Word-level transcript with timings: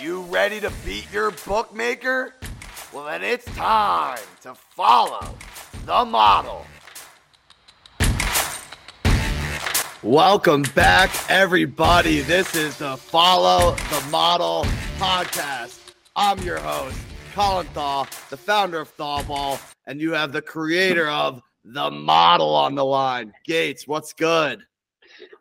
You 0.00 0.22
ready 0.22 0.58
to 0.60 0.72
beat 0.84 1.06
your 1.12 1.30
bookmaker? 1.46 2.34
Well, 2.92 3.04
then 3.04 3.22
it's 3.22 3.44
time 3.54 4.18
to 4.42 4.52
follow 4.52 5.32
the 5.86 6.04
model. 6.04 6.66
Welcome 10.02 10.62
back, 10.74 11.10
everybody. 11.30 12.22
This 12.22 12.56
is 12.56 12.78
the 12.78 12.96
Follow 12.96 13.76
the 13.76 14.04
Model 14.10 14.64
podcast. 14.98 15.92
I'm 16.16 16.40
your 16.40 16.58
host, 16.58 16.98
Colin 17.32 17.68
Thaw, 17.68 18.04
the 18.30 18.36
founder 18.36 18.80
of 18.80 18.96
Thawball, 18.96 19.60
and 19.86 20.00
you 20.00 20.10
have 20.10 20.32
the 20.32 20.42
creator 20.42 21.08
of 21.08 21.40
the 21.64 21.88
model 21.92 22.52
on 22.52 22.74
the 22.74 22.84
line. 22.84 23.32
Gates, 23.44 23.86
what's 23.86 24.12
good? 24.12 24.60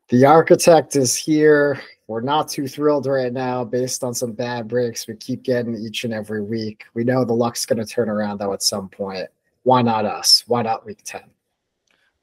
The 0.10 0.26
architect 0.26 0.96
is 0.96 1.16
here. 1.16 1.82
We're 2.08 2.22
not 2.22 2.50
too 2.50 2.68
thrilled 2.68 3.06
right 3.06 3.32
now 3.32 3.64
based 3.64 4.04
on 4.04 4.14
some 4.14 4.34
bad 4.34 4.68
breaks 4.68 5.08
we 5.08 5.16
keep 5.16 5.44
getting 5.44 5.76
each 5.76 6.04
and 6.04 6.14
every 6.14 6.42
week. 6.42 6.84
We 6.94 7.04
know 7.04 7.24
the 7.24 7.34
luck's 7.34 7.66
going 7.66 7.80
to 7.80 7.86
turn 7.86 8.10
around 8.10 8.40
though 8.40 8.54
at 8.54 8.62
some 8.62 8.90
point. 8.90 9.28
Why 9.64 9.82
not 9.82 10.06
us? 10.06 10.44
Why 10.48 10.64
not 10.64 10.86
week 10.86 11.00
10? 11.06 11.22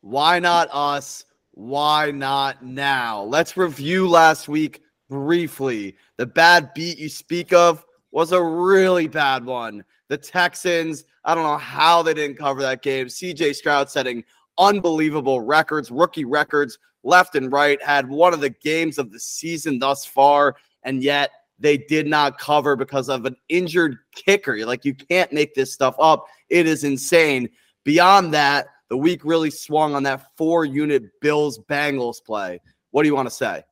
Why 0.02 0.38
not 0.38 0.69
us? 0.71 1.24
Why 1.52 2.11
not 2.11 2.62
now? 2.62 3.23
Let's 3.23 3.57
review 3.57 4.07
last 4.07 4.48
week 4.48 4.83
briefly. 5.09 5.97
The 6.19 6.27
bad 6.27 6.74
beat 6.74 6.99
you 6.99 7.09
speak 7.09 7.52
of 7.52 7.85
was 8.12 8.33
a 8.33 8.43
really 8.43 9.09
bad 9.09 9.45
one. 9.45 9.85
The 10.09 10.19
Texans, 10.19 11.05
I 11.24 11.35
don't 11.35 11.45
know 11.45 11.59
how 11.59 12.02
they 12.02 12.15
didn't 12.15 12.37
cover 12.37 12.60
that 12.62 12.83
game. 12.83 13.07
CJ 13.07 13.55
Stroud 13.55 13.88
setting 13.88 14.24
unbelievable 14.59 15.41
records, 15.41 15.91
rookie 15.91 16.24
records 16.24 16.79
left 17.02 17.34
and 17.34 17.52
right, 17.52 17.82
had 17.82 18.09
one 18.09 18.34
of 18.34 18.40
the 18.40 18.50
games 18.50 18.98
of 18.98 19.12
the 19.12 19.20
season 19.20 19.78
thus 19.78 20.04
far, 20.04 20.56
and 20.82 21.02
yet 21.02 21.30
they 21.59 21.76
did 21.76 22.06
not 22.06 22.38
cover 22.38 22.76
because 22.76 23.09
of 23.09 23.26
an 23.26 23.36
injured 23.48 23.98
kicker. 24.14 24.65
Like, 24.65 24.84
you 24.84 24.95
can't 24.95 25.32
make 25.32 25.54
this 25.54 25.73
stuff 25.73 25.95
up. 25.98 26.26
It 26.48 26.66
is 26.66 26.84
insane. 26.84 27.48
Beyond 27.84 28.32
that, 28.34 28.68
the 28.88 28.96
week 28.96 29.24
really 29.24 29.51
swung 29.51 29.95
on 29.95 30.02
that 30.04 30.26
four 30.37 30.65
unit 30.65 31.04
Bills 31.20 31.59
Bengals 31.59 32.23
play. 32.23 32.60
What 32.90 33.02
do 33.02 33.09
you 33.09 33.14
want 33.14 33.29
to 33.29 33.35
say? 33.35 33.62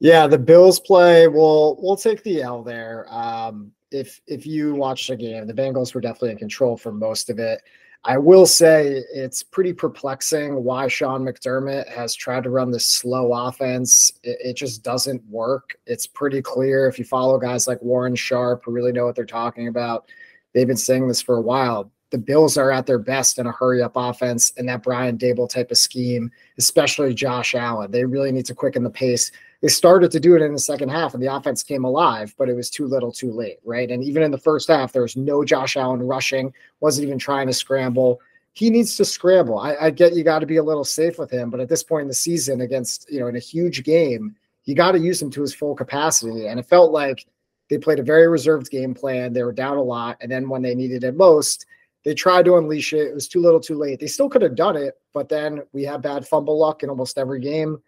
Yeah, 0.00 0.26
the 0.26 0.38
Bills 0.38 0.78
play. 0.80 1.28
We'll 1.28 1.78
we'll 1.80 1.96
take 1.96 2.22
the 2.22 2.42
L 2.42 2.62
there. 2.62 3.06
Um, 3.08 3.72
if 3.90 4.20
if 4.26 4.44
you 4.46 4.74
watched 4.74 5.08
the 5.08 5.16
game, 5.16 5.46
the 5.46 5.54
Bengals 5.54 5.94
were 5.94 6.00
definitely 6.00 6.32
in 6.32 6.38
control 6.38 6.76
for 6.76 6.92
most 6.92 7.30
of 7.30 7.38
it. 7.38 7.62
I 8.06 8.18
will 8.18 8.44
say 8.44 9.02
it's 9.14 9.42
pretty 9.42 9.72
perplexing 9.72 10.62
why 10.62 10.88
Sean 10.88 11.24
McDermott 11.24 11.88
has 11.88 12.14
tried 12.14 12.42
to 12.44 12.50
run 12.50 12.70
this 12.70 12.84
slow 12.84 13.32
offense. 13.32 14.12
It, 14.22 14.38
it, 14.44 14.52
just 14.54 14.82
doesn't 14.82 15.24
work. 15.26 15.78
It's 15.86 16.06
pretty 16.06 16.42
clear 16.42 16.86
if 16.86 16.98
you 16.98 17.06
follow 17.06 17.38
guys 17.38 17.66
like 17.66 17.80
Warren 17.80 18.14
Sharp 18.14 18.62
who 18.64 18.72
really 18.72 18.92
know 18.92 19.06
what 19.06 19.16
they're 19.16 19.24
talking 19.24 19.68
about. 19.68 20.10
They've 20.52 20.66
been 20.66 20.76
saying 20.76 21.08
this 21.08 21.22
for 21.22 21.36
a 21.36 21.40
while. 21.40 21.90
The 22.10 22.18
Bills 22.18 22.58
are 22.58 22.70
at 22.70 22.84
their 22.84 22.98
best 22.98 23.38
in 23.38 23.46
a 23.46 23.52
hurry 23.52 23.82
up 23.82 23.92
offense 23.96 24.52
and 24.58 24.68
that 24.68 24.82
Brian 24.82 25.16
Daboll 25.16 25.48
type 25.48 25.70
of 25.70 25.78
scheme, 25.78 26.30
especially 26.58 27.14
Josh 27.14 27.54
Allen. 27.54 27.90
They 27.90 28.04
really 28.04 28.32
need 28.32 28.46
to 28.46 28.54
quicken 28.54 28.82
the 28.82 28.90
pace 28.90 29.32
they 29.64 29.70
started 29.70 30.10
to 30.10 30.20
do 30.20 30.36
it 30.36 30.42
in 30.42 30.52
the 30.52 30.58
second 30.58 30.90
half 30.90 31.14
and 31.14 31.22
the 31.22 31.34
offense 31.34 31.62
came 31.62 31.84
alive, 31.84 32.34
but 32.36 32.50
it 32.50 32.54
was 32.54 32.68
too 32.68 32.86
little 32.86 33.10
too 33.10 33.32
late, 33.32 33.60
right? 33.64 33.90
And 33.90 34.04
even 34.04 34.22
in 34.22 34.30
the 34.30 34.36
first 34.36 34.68
half, 34.68 34.92
there 34.92 35.00
was 35.00 35.16
no 35.16 35.42
Josh 35.42 35.78
Allen 35.78 36.02
rushing, 36.02 36.52
wasn't 36.80 37.06
even 37.06 37.18
trying 37.18 37.46
to 37.46 37.54
scramble. 37.54 38.20
He 38.52 38.68
needs 38.68 38.94
to 38.98 39.06
scramble. 39.06 39.58
I, 39.58 39.74
I 39.76 39.88
get 39.88 40.14
you 40.14 40.22
got 40.22 40.40
to 40.40 40.46
be 40.46 40.58
a 40.58 40.62
little 40.62 40.84
safe 40.84 41.18
with 41.18 41.30
him, 41.30 41.48
but 41.48 41.60
at 41.60 41.70
this 41.70 41.82
point 41.82 42.02
in 42.02 42.08
the 42.08 42.14
season, 42.14 42.60
against, 42.60 43.10
you 43.10 43.20
know, 43.20 43.26
in 43.26 43.36
a 43.36 43.38
huge 43.38 43.84
game, 43.84 44.36
you 44.66 44.74
got 44.74 44.92
to 44.92 44.98
use 44.98 45.22
him 45.22 45.30
to 45.30 45.40
his 45.40 45.54
full 45.54 45.74
capacity. 45.74 46.46
And 46.46 46.60
it 46.60 46.66
felt 46.66 46.92
like 46.92 47.24
they 47.70 47.78
played 47.78 48.00
a 48.00 48.02
very 48.02 48.28
reserved 48.28 48.70
game 48.70 48.92
plan. 48.92 49.32
They 49.32 49.44
were 49.44 49.50
down 49.50 49.78
a 49.78 49.82
lot. 49.82 50.18
And 50.20 50.30
then 50.30 50.46
when 50.46 50.60
they 50.60 50.74
needed 50.74 51.04
it 51.04 51.16
most, 51.16 51.64
they 52.04 52.12
tried 52.12 52.44
to 52.44 52.58
unleash 52.58 52.92
it. 52.92 53.08
It 53.08 53.14
was 53.14 53.28
too 53.28 53.40
little 53.40 53.60
too 53.60 53.76
late. 53.76 53.98
They 53.98 54.08
still 54.08 54.28
could 54.28 54.42
have 54.42 54.56
done 54.56 54.76
it, 54.76 55.00
but 55.14 55.30
then 55.30 55.62
we 55.72 55.84
have 55.84 56.02
bad 56.02 56.28
fumble 56.28 56.58
luck 56.58 56.82
in 56.82 56.90
almost 56.90 57.16
every 57.16 57.40
game 57.40 57.82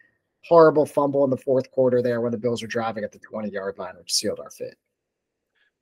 horrible 0.49 0.87
fumble 0.87 1.25
in 1.25 1.31
the 1.31 1.37
fourth 1.37 1.71
quarter 1.71 2.03
there 2.03 2.21
when 2.21 2.33
the 2.33 2.39
Bills 2.39 2.62
were 2.62 2.69
driving 2.69 3.05
at 3.05 3.12
the 3.12 3.19
20 3.19 3.51
yard 3.51 3.79
line, 3.79 3.97
which 3.97 4.12
sealed 4.12 4.41
our 4.41 4.51
fate. 4.51 4.75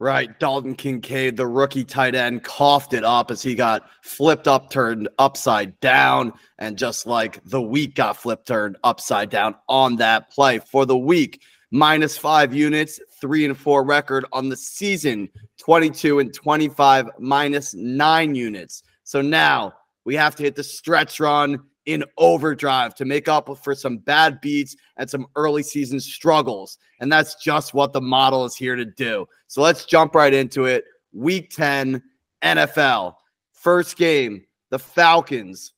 Right. 0.00 0.38
Dalton 0.40 0.74
Kincaid, 0.74 1.36
the 1.36 1.46
rookie 1.46 1.84
tight 1.84 2.16
end, 2.16 2.42
coughed 2.42 2.94
it 2.94 3.04
up 3.04 3.30
as 3.30 3.42
he 3.42 3.54
got 3.54 3.88
flipped 4.02 4.48
up, 4.48 4.68
turned 4.68 5.08
upside 5.18 5.78
down. 5.80 6.32
And 6.58 6.76
just 6.76 7.06
like 7.06 7.42
the 7.44 7.62
week 7.62 7.94
got 7.94 8.16
flipped, 8.16 8.48
turned 8.48 8.76
upside 8.82 9.30
down 9.30 9.54
on 9.68 9.96
that 9.96 10.30
play 10.30 10.58
for 10.58 10.84
the 10.84 10.98
week, 10.98 11.42
minus 11.70 12.18
five 12.18 12.52
units, 12.52 13.00
three 13.20 13.44
and 13.44 13.56
four 13.56 13.84
record 13.84 14.24
on 14.32 14.48
the 14.48 14.56
season, 14.56 15.28
22 15.58 16.18
and 16.18 16.34
25, 16.34 17.10
minus 17.20 17.72
nine 17.74 18.34
units. 18.34 18.82
So 19.04 19.22
now 19.22 19.74
we 20.04 20.16
have 20.16 20.34
to 20.36 20.42
hit 20.42 20.56
the 20.56 20.64
stretch 20.64 21.20
run 21.20 21.62
in 21.86 22.04
overdrive 22.16 22.94
to 22.94 23.04
make 23.04 23.28
up 23.28 23.50
for 23.62 23.74
some 23.74 23.98
bad 23.98 24.40
beats 24.40 24.76
and 24.96 25.08
some 25.08 25.26
early 25.36 25.62
season 25.62 26.00
struggles. 26.00 26.78
And 27.00 27.12
that's 27.12 27.34
just 27.36 27.74
what 27.74 27.92
the 27.92 28.00
model 28.00 28.44
is 28.44 28.56
here 28.56 28.76
to 28.76 28.84
do. 28.84 29.26
So 29.48 29.62
let's 29.62 29.84
jump 29.84 30.14
right 30.14 30.32
into 30.32 30.64
it. 30.64 30.84
Week 31.12 31.50
10 31.50 32.02
NFL. 32.42 33.14
First 33.52 33.96
game, 33.96 34.44
the 34.70 34.78
Falcons. 34.78 35.72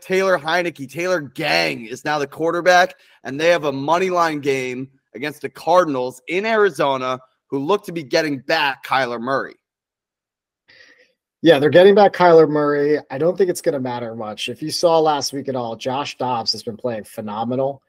Taylor 0.00 0.38
Heinicke, 0.38 0.90
Taylor 0.90 1.20
Gang 1.20 1.84
is 1.84 2.04
now 2.04 2.18
the 2.18 2.26
quarterback, 2.26 2.94
and 3.24 3.38
they 3.38 3.48
have 3.48 3.64
a 3.64 3.72
money 3.72 4.08
line 4.08 4.40
game 4.40 4.88
against 5.14 5.42
the 5.42 5.50
Cardinals 5.50 6.22
in 6.28 6.46
Arizona, 6.46 7.18
who 7.48 7.58
look 7.58 7.84
to 7.84 7.92
be 7.92 8.02
getting 8.02 8.38
back 8.38 8.84
Kyler 8.84 9.20
Murray. 9.20 9.56
Yeah, 11.40 11.60
they're 11.60 11.70
getting 11.70 11.94
back 11.94 12.12
Kyler 12.12 12.48
Murray. 12.48 12.98
I 13.10 13.18
don't 13.18 13.38
think 13.38 13.48
it's 13.48 13.60
going 13.60 13.74
to 13.74 13.80
matter 13.80 14.14
much. 14.16 14.48
If 14.48 14.60
you 14.60 14.72
saw 14.72 14.98
last 14.98 15.32
week 15.32 15.48
at 15.48 15.54
all, 15.54 15.76
Josh 15.76 16.16
Dobbs 16.18 16.50
has 16.50 16.64
been 16.64 16.76
playing 16.76 17.04
phenomenal. 17.04 17.80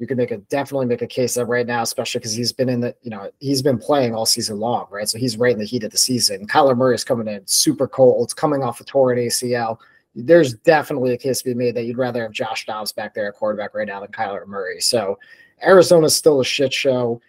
You 0.00 0.08
can 0.08 0.16
make 0.16 0.32
a 0.32 0.38
definitely 0.38 0.86
make 0.86 1.02
a 1.02 1.06
case 1.06 1.36
of 1.36 1.48
right 1.48 1.66
now, 1.66 1.82
especially 1.82 2.18
because 2.18 2.34
he's 2.34 2.52
been 2.52 2.68
in 2.68 2.80
the 2.80 2.94
you 3.02 3.10
know 3.10 3.30
he's 3.38 3.62
been 3.62 3.78
playing 3.78 4.14
all 4.14 4.26
season 4.26 4.58
long, 4.58 4.86
right? 4.90 5.08
So 5.08 5.18
he's 5.18 5.38
right 5.38 5.52
in 5.52 5.58
the 5.58 5.64
heat 5.64 5.84
of 5.84 5.92
the 5.92 5.96
season. 5.96 6.46
Kyler 6.46 6.76
Murray 6.76 6.96
is 6.96 7.04
coming 7.04 7.28
in 7.28 7.46
super 7.46 7.86
cold. 7.86 8.34
Coming 8.36 8.62
off 8.62 8.80
a 8.80 8.84
torn 8.84 9.18
ACL. 9.18 9.78
There's 10.14 10.54
definitely 10.54 11.12
a 11.12 11.18
case 11.18 11.38
to 11.38 11.44
be 11.44 11.54
made 11.54 11.76
that 11.76 11.84
you'd 11.84 11.98
rather 11.98 12.22
have 12.22 12.32
Josh 12.32 12.66
Dobbs 12.66 12.92
back 12.92 13.14
there 13.14 13.28
at 13.28 13.34
quarterback 13.34 13.74
right 13.74 13.86
now 13.86 14.00
than 14.00 14.10
Kyler 14.10 14.46
Murray. 14.46 14.80
So 14.80 15.18
Arizona's 15.62 16.16
still 16.16 16.40
a 16.40 16.44
shit 16.44 16.72
show 16.72 17.20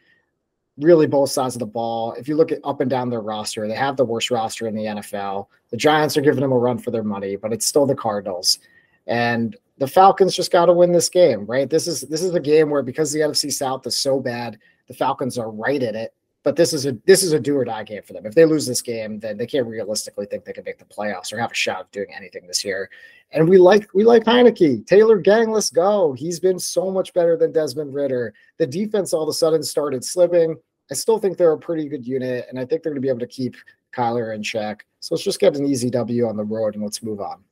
really 0.77 1.07
both 1.07 1.31
sides 1.31 1.55
of 1.55 1.59
the 1.59 1.65
ball. 1.65 2.13
If 2.13 2.27
you 2.27 2.35
look 2.35 2.51
at 2.51 2.59
up 2.63 2.81
and 2.81 2.89
down 2.89 3.09
their 3.09 3.21
roster, 3.21 3.67
they 3.67 3.75
have 3.75 3.97
the 3.97 4.05
worst 4.05 4.31
roster 4.31 4.67
in 4.67 4.75
the 4.75 4.85
NFL. 4.85 5.47
The 5.71 5.77
Giants 5.77 6.17
are 6.17 6.21
giving 6.21 6.41
them 6.41 6.51
a 6.51 6.57
run 6.57 6.77
for 6.77 6.91
their 6.91 7.03
money, 7.03 7.35
but 7.35 7.51
it's 7.51 7.65
still 7.65 7.85
the 7.85 7.95
Cardinals. 7.95 8.59
And 9.07 9.55
the 9.77 9.87
Falcons 9.87 10.35
just 10.35 10.51
got 10.51 10.65
to 10.65 10.73
win 10.73 10.91
this 10.91 11.09
game, 11.09 11.45
right? 11.45 11.69
This 11.69 11.87
is 11.87 12.01
this 12.01 12.21
is 12.21 12.33
a 12.33 12.39
game 12.39 12.69
where 12.69 12.83
because 12.83 13.11
the 13.11 13.19
NFC 13.19 13.51
South 13.51 13.85
is 13.87 13.97
so 13.97 14.19
bad, 14.19 14.59
the 14.87 14.93
Falcons 14.93 15.37
are 15.37 15.51
right 15.51 15.81
in 15.81 15.95
it. 15.95 16.13
But 16.43 16.55
this 16.55 16.71
is 16.71 16.85
a 16.85 16.93
this 17.05 17.23
is 17.23 17.33
a 17.33 17.39
do 17.39 17.57
or 17.57 17.65
die 17.65 17.83
game 17.83 18.03
for 18.03 18.13
them. 18.13 18.25
If 18.25 18.33
they 18.33 18.45
lose 18.45 18.65
this 18.65 18.81
game, 18.81 19.19
then 19.19 19.37
they 19.37 19.47
can't 19.47 19.67
realistically 19.67 20.25
think 20.27 20.45
they 20.45 20.53
can 20.53 20.63
make 20.63 20.77
the 20.77 20.85
playoffs 20.85 21.33
or 21.33 21.39
have 21.39 21.51
a 21.51 21.55
shot 21.55 21.81
of 21.81 21.91
doing 21.91 22.07
anything 22.15 22.47
this 22.47 22.63
year. 22.63 22.89
And 23.31 23.49
we 23.49 23.57
like 23.57 23.93
we 23.93 24.03
like 24.05 24.23
Heinicke, 24.23 24.85
Taylor 24.85 25.17
Gang. 25.17 25.51
Let's 25.51 25.69
go. 25.69 26.13
He's 26.13 26.39
been 26.39 26.59
so 26.59 26.89
much 26.89 27.13
better 27.13 27.35
than 27.35 27.51
Desmond 27.51 27.93
Ridder. 27.93 28.33
The 28.59 28.67
defense 28.67 29.13
all 29.13 29.23
of 29.23 29.29
a 29.29 29.33
sudden 29.33 29.61
started 29.61 30.05
slipping. 30.05 30.55
I 30.89 30.93
still 30.93 31.19
think 31.19 31.37
they're 31.37 31.51
a 31.51 31.57
pretty 31.57 31.89
good 31.89 32.07
unit, 32.07 32.45
and 32.49 32.57
I 32.57 32.65
think 32.65 32.81
they're 32.81 32.93
going 32.93 33.01
to 33.01 33.05
be 33.05 33.09
able 33.09 33.19
to 33.19 33.27
keep 33.27 33.57
Kyler 33.93 34.33
in 34.33 34.41
check. 34.41 34.85
So 35.01 35.15
let's 35.15 35.23
just 35.23 35.39
get 35.39 35.57
an 35.57 35.65
easy 35.65 35.89
W 35.89 36.27
on 36.27 36.37
the 36.37 36.43
road 36.43 36.75
and 36.75 36.83
let's 36.83 37.03
move 37.03 37.19
on. 37.19 37.43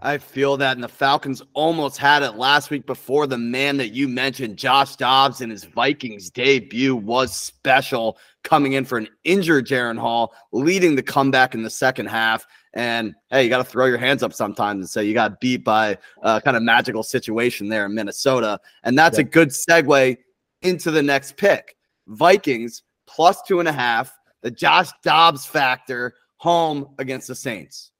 I 0.00 0.18
feel 0.18 0.56
that, 0.58 0.76
and 0.76 0.84
the 0.84 0.88
Falcons 0.88 1.42
almost 1.54 1.96
had 1.96 2.22
it 2.22 2.32
last 2.32 2.70
week 2.70 2.84
before 2.84 3.26
the 3.26 3.38
man 3.38 3.78
that 3.78 3.92
you 3.92 4.06
mentioned, 4.06 4.58
Josh 4.58 4.96
Dobbs, 4.96 5.40
in 5.40 5.48
his 5.48 5.64
Vikings 5.64 6.30
debut 6.30 6.94
was 6.94 7.34
special, 7.34 8.18
coming 8.42 8.74
in 8.74 8.84
for 8.84 8.98
an 8.98 9.08
injured 9.24 9.66
Jaren 9.66 9.98
Hall, 9.98 10.34
leading 10.52 10.94
the 10.94 11.02
comeback 11.02 11.54
in 11.54 11.62
the 11.62 11.70
second 11.70 12.06
half. 12.06 12.46
And 12.74 13.14
hey, 13.30 13.44
you 13.44 13.48
got 13.48 13.58
to 13.58 13.64
throw 13.64 13.86
your 13.86 13.98
hands 13.98 14.22
up 14.22 14.34
sometimes 14.34 14.80
and 14.80 14.90
say 14.90 15.04
you 15.04 15.14
got 15.14 15.40
beat 15.40 15.64
by 15.64 15.96
a 16.22 16.40
kind 16.40 16.56
of 16.56 16.62
magical 16.62 17.02
situation 17.02 17.68
there 17.68 17.86
in 17.86 17.94
Minnesota. 17.94 18.60
And 18.82 18.98
that's 18.98 19.16
yeah. 19.16 19.24
a 19.24 19.28
good 19.28 19.50
segue 19.50 20.18
into 20.60 20.90
the 20.90 21.02
next 21.02 21.36
pick. 21.36 21.76
Vikings 22.08 22.82
plus 23.06 23.40
two 23.42 23.60
and 23.60 23.68
a 23.68 23.72
half, 23.72 24.12
the 24.42 24.50
Josh 24.50 24.90
Dobbs 25.02 25.46
factor 25.46 26.14
home 26.36 26.88
against 26.98 27.28
the 27.28 27.34
Saints. 27.34 27.92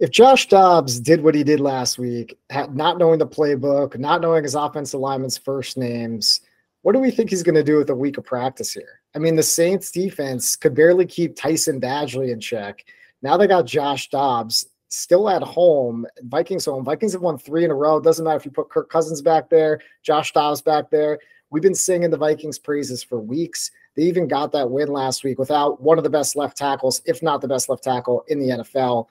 If 0.00 0.10
Josh 0.10 0.48
Dobbs 0.48 0.98
did 0.98 1.22
what 1.22 1.34
he 1.34 1.44
did 1.44 1.60
last 1.60 1.98
week, 1.98 2.38
not 2.70 2.98
knowing 2.98 3.18
the 3.18 3.26
playbook, 3.26 3.98
not 3.98 4.22
knowing 4.22 4.44
his 4.44 4.54
offensive 4.54 4.98
lineman's 4.98 5.36
first 5.36 5.76
names, 5.76 6.40
what 6.82 6.92
do 6.94 6.98
we 6.98 7.10
think 7.10 7.28
he's 7.28 7.42
going 7.42 7.54
to 7.54 7.62
do 7.62 7.76
with 7.76 7.90
a 7.90 7.94
week 7.94 8.16
of 8.16 8.24
practice 8.24 8.72
here? 8.72 9.00
I 9.14 9.18
mean, 9.18 9.36
the 9.36 9.42
Saints 9.42 9.90
defense 9.90 10.56
could 10.56 10.74
barely 10.74 11.04
keep 11.04 11.36
Tyson 11.36 11.80
Bagent 11.80 12.32
in 12.32 12.40
check. 12.40 12.84
Now 13.20 13.36
they 13.36 13.46
got 13.46 13.66
Josh 13.66 14.08
Dobbs 14.08 14.66
still 14.88 15.28
at 15.28 15.42
home. 15.42 16.06
Vikings 16.22 16.64
home. 16.64 16.82
Vikings 16.82 17.12
have 17.12 17.20
won 17.20 17.36
three 17.36 17.64
in 17.64 17.70
a 17.70 17.74
row. 17.74 18.00
Doesn't 18.00 18.24
matter 18.24 18.38
if 18.38 18.46
you 18.46 18.50
put 18.50 18.70
Kirk 18.70 18.88
Cousins 18.88 19.20
back 19.20 19.50
there, 19.50 19.80
Josh 20.02 20.32
Dobbs 20.32 20.62
back 20.62 20.90
there 20.90 21.18
We've 21.50 21.62
been 21.62 21.74
singing 21.74 22.10
the 22.10 22.16
Vikings 22.16 22.60
praises 22.60 23.02
for 23.02 23.18
weeks. 23.18 23.72
They 23.96 24.02
even 24.02 24.28
got 24.28 24.52
that 24.52 24.70
win 24.70 24.88
last 24.88 25.24
week 25.24 25.38
without 25.38 25.80
one 25.80 25.98
of 25.98 26.04
the 26.04 26.10
best 26.10 26.36
left 26.36 26.56
tackles, 26.56 27.02
if 27.06 27.22
not 27.22 27.40
the 27.40 27.48
best 27.48 27.68
left 27.68 27.82
tackle 27.82 28.24
in 28.28 28.38
the 28.38 28.50
NFL, 28.50 29.06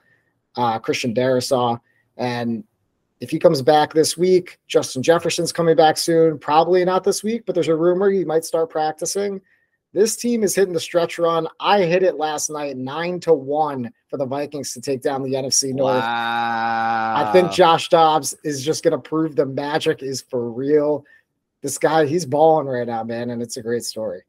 uh, 0.56 0.78
Christian 0.78 1.14
Darrisaw. 1.14 1.80
And 2.16 2.64
if 3.20 3.30
he 3.30 3.38
comes 3.38 3.62
back 3.62 3.92
this 3.92 4.16
week, 4.16 4.58
Justin 4.66 5.02
Jefferson's 5.02 5.52
coming 5.52 5.76
back 5.76 5.98
soon. 5.98 6.38
Probably 6.38 6.84
not 6.84 7.04
this 7.04 7.22
week, 7.22 7.44
but 7.46 7.54
there's 7.54 7.68
a 7.68 7.76
rumor 7.76 8.10
he 8.10 8.24
might 8.24 8.44
start 8.44 8.70
practicing. 8.70 9.40
This 9.92 10.16
team 10.16 10.44
is 10.44 10.54
hitting 10.54 10.72
the 10.72 10.80
stretch 10.80 11.18
run. 11.18 11.48
I 11.58 11.82
hit 11.82 12.04
it 12.04 12.16
last 12.16 12.48
night, 12.48 12.76
nine 12.76 13.18
to 13.20 13.32
one 13.32 13.92
for 14.08 14.18
the 14.18 14.26
Vikings 14.26 14.72
to 14.74 14.80
take 14.80 15.02
down 15.02 15.22
the 15.22 15.32
NFC 15.32 15.74
North. 15.74 16.02
Wow. 16.02 17.14
I 17.16 17.32
think 17.32 17.50
Josh 17.50 17.88
Dobbs 17.88 18.36
is 18.44 18.64
just 18.64 18.84
going 18.84 18.92
to 18.92 18.98
prove 18.98 19.34
the 19.34 19.46
magic 19.46 20.02
is 20.02 20.22
for 20.22 20.50
real. 20.50 21.04
This 21.60 21.76
guy, 21.76 22.06
he's 22.06 22.24
balling 22.24 22.68
right 22.68 22.86
now, 22.86 23.02
man, 23.02 23.30
and 23.30 23.42
it's 23.42 23.56
a 23.56 23.62
great 23.62 23.84
story. 23.84 24.22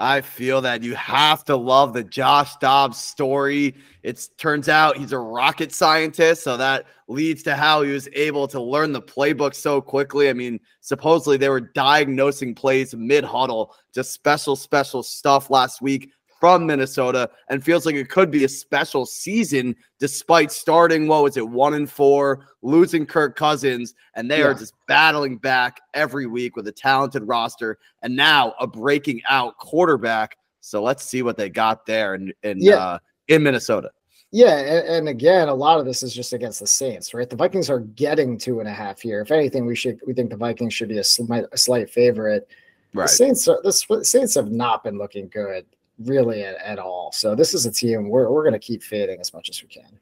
I 0.00 0.20
feel 0.20 0.60
that 0.60 0.84
you 0.84 0.94
have 0.94 1.44
to 1.46 1.56
love 1.56 1.92
the 1.92 2.04
Josh 2.04 2.54
Dobbs 2.56 2.98
story. 2.98 3.74
It 4.04 4.28
turns 4.38 4.68
out 4.68 4.96
he's 4.96 5.10
a 5.10 5.18
rocket 5.18 5.72
scientist, 5.72 6.44
so 6.44 6.56
that 6.56 6.86
leads 7.08 7.42
to 7.42 7.56
how 7.56 7.82
he 7.82 7.90
was 7.90 8.08
able 8.12 8.46
to 8.48 8.62
learn 8.62 8.92
the 8.92 9.02
playbook 9.02 9.56
so 9.56 9.80
quickly. 9.80 10.28
I 10.28 10.34
mean, 10.34 10.60
supposedly 10.82 11.36
they 11.36 11.48
were 11.48 11.60
diagnosing 11.60 12.54
plays 12.54 12.94
mid 12.94 13.24
huddle, 13.24 13.74
just 13.92 14.12
special, 14.12 14.54
special 14.54 15.02
stuff 15.02 15.50
last 15.50 15.82
week 15.82 16.12
from 16.40 16.66
Minnesota 16.66 17.30
and 17.48 17.64
feels 17.64 17.86
like 17.86 17.94
it 17.94 18.08
could 18.08 18.30
be 18.30 18.44
a 18.44 18.48
special 18.48 19.04
season 19.06 19.74
despite 19.98 20.52
starting, 20.52 21.08
what 21.08 21.22
was 21.22 21.36
it, 21.36 21.48
one 21.48 21.74
and 21.74 21.90
four, 21.90 22.46
losing 22.62 23.04
Kirk 23.04 23.36
Cousins, 23.36 23.94
and 24.14 24.30
they 24.30 24.38
yeah. 24.38 24.46
are 24.46 24.54
just 24.54 24.74
battling 24.86 25.36
back 25.36 25.80
every 25.94 26.26
week 26.26 26.56
with 26.56 26.68
a 26.68 26.72
talented 26.72 27.26
roster 27.26 27.78
and 28.02 28.14
now 28.14 28.54
a 28.60 28.66
breaking 28.66 29.20
out 29.28 29.58
quarterback. 29.58 30.36
So 30.60 30.82
let's 30.82 31.04
see 31.04 31.22
what 31.22 31.36
they 31.36 31.48
got 31.48 31.86
there 31.86 32.14
in 32.14 32.32
in, 32.42 32.60
yeah. 32.60 32.74
uh, 32.74 32.98
in 33.28 33.42
Minnesota. 33.42 33.90
Yeah, 34.30 34.58
and, 34.58 35.08
again, 35.08 35.48
a 35.48 35.54
lot 35.54 35.80
of 35.80 35.86
this 35.86 36.02
is 36.02 36.14
just 36.14 36.34
against 36.34 36.60
the 36.60 36.66
Saints, 36.66 37.14
right? 37.14 37.30
The 37.30 37.34
Vikings 37.34 37.70
are 37.70 37.80
getting 37.80 38.36
two 38.36 38.60
and 38.60 38.68
a 38.68 38.72
half 38.72 39.00
here. 39.00 39.22
If 39.22 39.30
anything, 39.30 39.64
we 39.64 39.74
should 39.74 40.00
we 40.06 40.12
think 40.12 40.28
the 40.28 40.36
Vikings 40.36 40.74
should 40.74 40.90
be 40.90 40.98
a, 40.98 41.04
slight, 41.04 41.44
a 41.50 41.56
slight 41.56 41.88
favorite. 41.88 42.46
Right. 42.92 43.04
The 43.04 43.08
Saints, 43.08 43.48
are, 43.48 43.58
the 43.62 43.72
Saints 44.04 44.34
have 44.34 44.50
not 44.50 44.84
been 44.84 44.98
looking 44.98 45.28
good 45.28 45.64
really 45.98 46.44
at, 46.44 46.56
at 46.56 46.78
all. 46.78 47.12
So 47.12 47.34
this 47.34 47.54
is 47.54 47.66
a 47.66 47.70
team 47.70 48.08
we're 48.08 48.30
we're 48.30 48.42
going 48.42 48.52
to 48.52 48.58
keep 48.58 48.82
fading 48.82 49.20
as 49.20 49.32
much 49.32 49.48
as 49.48 49.62
we 49.62 49.68
can. 49.68 49.98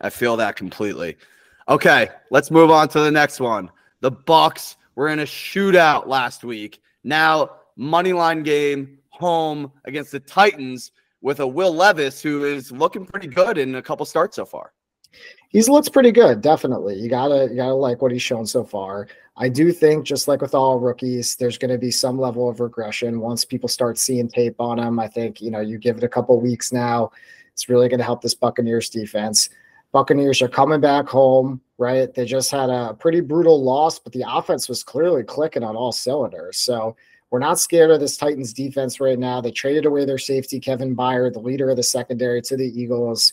I 0.00 0.10
feel 0.10 0.36
that 0.36 0.56
completely. 0.56 1.16
Okay, 1.68 2.08
let's 2.30 2.50
move 2.50 2.70
on 2.70 2.88
to 2.90 3.00
the 3.00 3.10
next 3.10 3.40
one. 3.40 3.70
The 4.00 4.12
Bucs 4.12 4.76
were 4.96 5.08
in 5.08 5.20
a 5.20 5.24
shootout 5.24 6.06
last 6.06 6.44
week. 6.44 6.80
Now 7.04 7.50
money 7.76 8.12
line 8.12 8.42
game 8.42 8.98
home 9.10 9.72
against 9.84 10.12
the 10.12 10.20
Titans 10.20 10.92
with 11.22 11.40
a 11.40 11.46
Will 11.46 11.74
Levis 11.74 12.20
who 12.20 12.44
is 12.44 12.70
looking 12.70 13.06
pretty 13.06 13.28
good 13.28 13.56
in 13.56 13.76
a 13.76 13.82
couple 13.82 14.04
starts 14.04 14.36
so 14.36 14.44
far. 14.44 14.72
He's 15.48 15.68
looks 15.68 15.88
pretty 15.88 16.10
good, 16.10 16.40
definitely. 16.40 16.96
You 16.96 17.08
gotta 17.08 17.48
you 17.48 17.56
gotta 17.56 17.74
like 17.74 18.02
what 18.02 18.10
he's 18.10 18.22
shown 18.22 18.44
so 18.46 18.64
far. 18.64 19.08
I 19.36 19.48
do 19.48 19.72
think, 19.72 20.04
just 20.04 20.28
like 20.28 20.40
with 20.40 20.54
all 20.54 20.78
rookies, 20.78 21.34
there's 21.36 21.58
going 21.58 21.72
to 21.72 21.78
be 21.78 21.90
some 21.90 22.18
level 22.18 22.48
of 22.48 22.60
regression 22.60 23.20
once 23.20 23.44
people 23.44 23.68
start 23.68 23.98
seeing 23.98 24.28
tape 24.28 24.60
on 24.60 24.78
him. 24.78 25.00
I 25.00 25.08
think 25.08 25.40
you 25.40 25.50
know 25.50 25.60
you 25.60 25.78
give 25.78 25.96
it 25.96 26.04
a 26.04 26.08
couple 26.08 26.40
weeks 26.40 26.72
now, 26.72 27.10
it's 27.54 27.68
really 27.68 27.88
going 27.88 27.98
to 27.98 28.04
help 28.04 28.20
this 28.20 28.34
Buccaneers 28.34 28.90
defense. 28.90 29.48
Buccaneers 29.92 30.42
are 30.42 30.48
coming 30.48 30.80
back 30.80 31.08
home, 31.08 31.60
right? 31.78 32.12
They 32.12 32.24
just 32.24 32.50
had 32.50 32.68
a 32.68 32.94
pretty 32.94 33.20
brutal 33.20 33.62
loss, 33.62 33.98
but 33.98 34.12
the 34.12 34.24
offense 34.26 34.68
was 34.68 34.82
clearly 34.82 35.22
clicking 35.22 35.62
on 35.62 35.76
all 35.76 35.92
cylinders. 35.92 36.58
So 36.58 36.96
we're 37.30 37.38
not 37.38 37.60
scared 37.60 37.92
of 37.92 38.00
this 38.00 38.16
Titans 38.16 38.52
defense 38.52 39.00
right 39.00 39.18
now. 39.18 39.40
They 39.40 39.52
traded 39.52 39.86
away 39.86 40.04
their 40.04 40.18
safety, 40.18 40.58
Kevin 40.58 40.96
Byard, 40.96 41.32
the 41.32 41.38
leader 41.38 41.70
of 41.70 41.76
the 41.76 41.82
secondary, 41.84 42.42
to 42.42 42.56
the 42.56 42.80
Eagles 42.80 43.32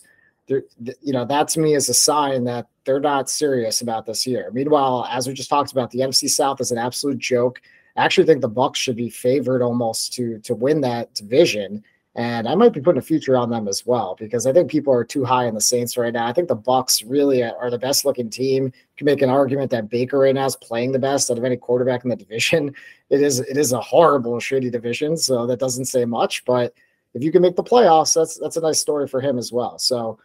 you 1.00 1.12
know, 1.12 1.24
that 1.24 1.48
to 1.48 1.60
me 1.60 1.74
is 1.74 1.88
a 1.88 1.94
sign 1.94 2.44
that 2.44 2.66
they're 2.84 3.00
not 3.00 3.30
serious 3.30 3.80
about 3.80 4.06
this 4.06 4.26
year. 4.26 4.50
Meanwhile, 4.52 5.06
as 5.10 5.26
we 5.26 5.34
just 5.34 5.50
talked 5.50 5.72
about, 5.72 5.90
the 5.90 6.00
NFC 6.00 6.28
South 6.28 6.60
is 6.60 6.72
an 6.72 6.78
absolute 6.78 7.18
joke. 7.18 7.60
I 7.96 8.04
actually 8.04 8.26
think 8.26 8.40
the 8.40 8.50
Bucs 8.50 8.76
should 8.76 8.96
be 8.96 9.10
favored 9.10 9.62
almost 9.62 10.12
to 10.14 10.38
to 10.40 10.54
win 10.54 10.80
that 10.82 11.14
division. 11.14 11.84
And 12.14 12.46
I 12.46 12.54
might 12.54 12.74
be 12.74 12.80
putting 12.80 12.98
a 12.98 13.02
future 13.02 13.38
on 13.38 13.48
them 13.48 13.66
as 13.68 13.86
well 13.86 14.16
because 14.18 14.46
I 14.46 14.52
think 14.52 14.70
people 14.70 14.92
are 14.92 15.04
too 15.04 15.24
high 15.24 15.46
in 15.46 15.54
the 15.54 15.62
Saints 15.62 15.96
right 15.96 16.12
now. 16.12 16.26
I 16.26 16.32
think 16.34 16.46
the 16.46 16.56
Bucs 16.56 17.02
really 17.06 17.42
are 17.42 17.70
the 17.70 17.78
best 17.78 18.04
looking 18.04 18.28
team. 18.28 18.64
You 18.64 18.72
can 18.98 19.06
make 19.06 19.22
an 19.22 19.30
argument 19.30 19.70
that 19.70 19.88
Baker 19.88 20.18
right 20.18 20.34
now 20.34 20.44
is 20.44 20.56
playing 20.56 20.92
the 20.92 20.98
best 20.98 21.30
out 21.30 21.38
of 21.38 21.44
any 21.44 21.56
quarterback 21.56 22.04
in 22.04 22.10
the 22.10 22.16
division. 22.16 22.74
It 23.10 23.20
is 23.20 23.40
it 23.40 23.58
is 23.58 23.72
a 23.72 23.80
horrible, 23.80 24.36
shitty 24.36 24.72
division, 24.72 25.18
so 25.18 25.46
that 25.46 25.58
doesn't 25.58 25.84
say 25.84 26.06
much. 26.06 26.46
But 26.46 26.72
if 27.12 27.22
you 27.22 27.30
can 27.30 27.42
make 27.42 27.56
the 27.56 27.62
playoffs, 27.62 28.14
that's 28.14 28.38
that's 28.38 28.56
a 28.56 28.62
nice 28.62 28.78
story 28.78 29.06
for 29.06 29.20
him 29.20 29.36
as 29.36 29.52
well. 29.52 29.78
So 29.78 30.18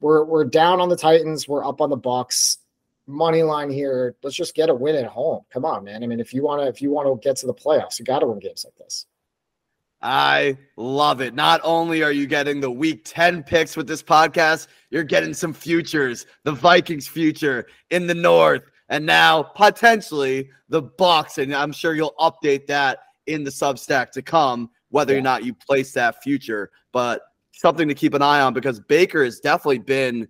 we're 0.00 0.24
we're 0.24 0.44
down 0.44 0.80
on 0.80 0.88
the 0.88 0.96
Titans. 0.96 1.46
We're 1.46 1.64
up 1.64 1.80
on 1.80 1.90
the 1.90 1.98
Bucs. 1.98 2.58
Money 3.06 3.42
line 3.42 3.70
here. 3.70 4.14
Let's 4.22 4.36
just 4.36 4.54
get 4.54 4.68
a 4.68 4.74
win 4.74 4.96
at 4.96 5.06
home. 5.06 5.42
Come 5.52 5.64
on, 5.64 5.84
man. 5.84 6.02
I 6.02 6.06
mean, 6.06 6.20
if 6.20 6.32
you 6.32 6.42
want 6.42 6.62
to, 6.62 6.68
if 6.68 6.80
you 6.80 6.90
want 6.90 7.08
to 7.08 7.26
get 7.26 7.36
to 7.38 7.46
the 7.46 7.54
playoffs, 7.54 7.98
you 7.98 8.04
got 8.04 8.20
to 8.20 8.26
win 8.26 8.38
games 8.38 8.64
like 8.64 8.76
this. 8.76 9.06
I 10.02 10.56
love 10.76 11.20
it. 11.20 11.34
Not 11.34 11.60
only 11.62 12.02
are 12.02 12.12
you 12.12 12.26
getting 12.26 12.60
the 12.60 12.70
week 12.70 13.02
10 13.04 13.42
picks 13.42 13.76
with 13.76 13.86
this 13.86 14.02
podcast, 14.02 14.68
you're 14.90 15.04
getting 15.04 15.34
some 15.34 15.52
futures, 15.52 16.24
the 16.44 16.52
Vikings 16.52 17.06
future 17.06 17.66
in 17.90 18.06
the 18.06 18.14
North, 18.14 18.62
and 18.88 19.04
now 19.04 19.42
potentially 19.42 20.48
the 20.68 20.82
Bucs. 20.82 21.36
And 21.36 21.54
I'm 21.54 21.72
sure 21.72 21.94
you'll 21.94 22.14
update 22.18 22.66
that 22.68 23.00
in 23.26 23.44
the 23.44 23.50
Substack 23.50 24.10
to 24.12 24.22
come, 24.22 24.70
whether 24.88 25.12
yeah. 25.12 25.18
or 25.18 25.22
not 25.22 25.44
you 25.44 25.52
place 25.52 25.92
that 25.92 26.22
future. 26.22 26.70
But 26.92 27.20
something 27.52 27.88
to 27.88 27.94
keep 27.94 28.14
an 28.14 28.22
eye 28.22 28.40
on 28.40 28.54
because 28.54 28.80
Baker 28.80 29.24
has 29.24 29.40
definitely 29.40 29.78
been 29.78 30.28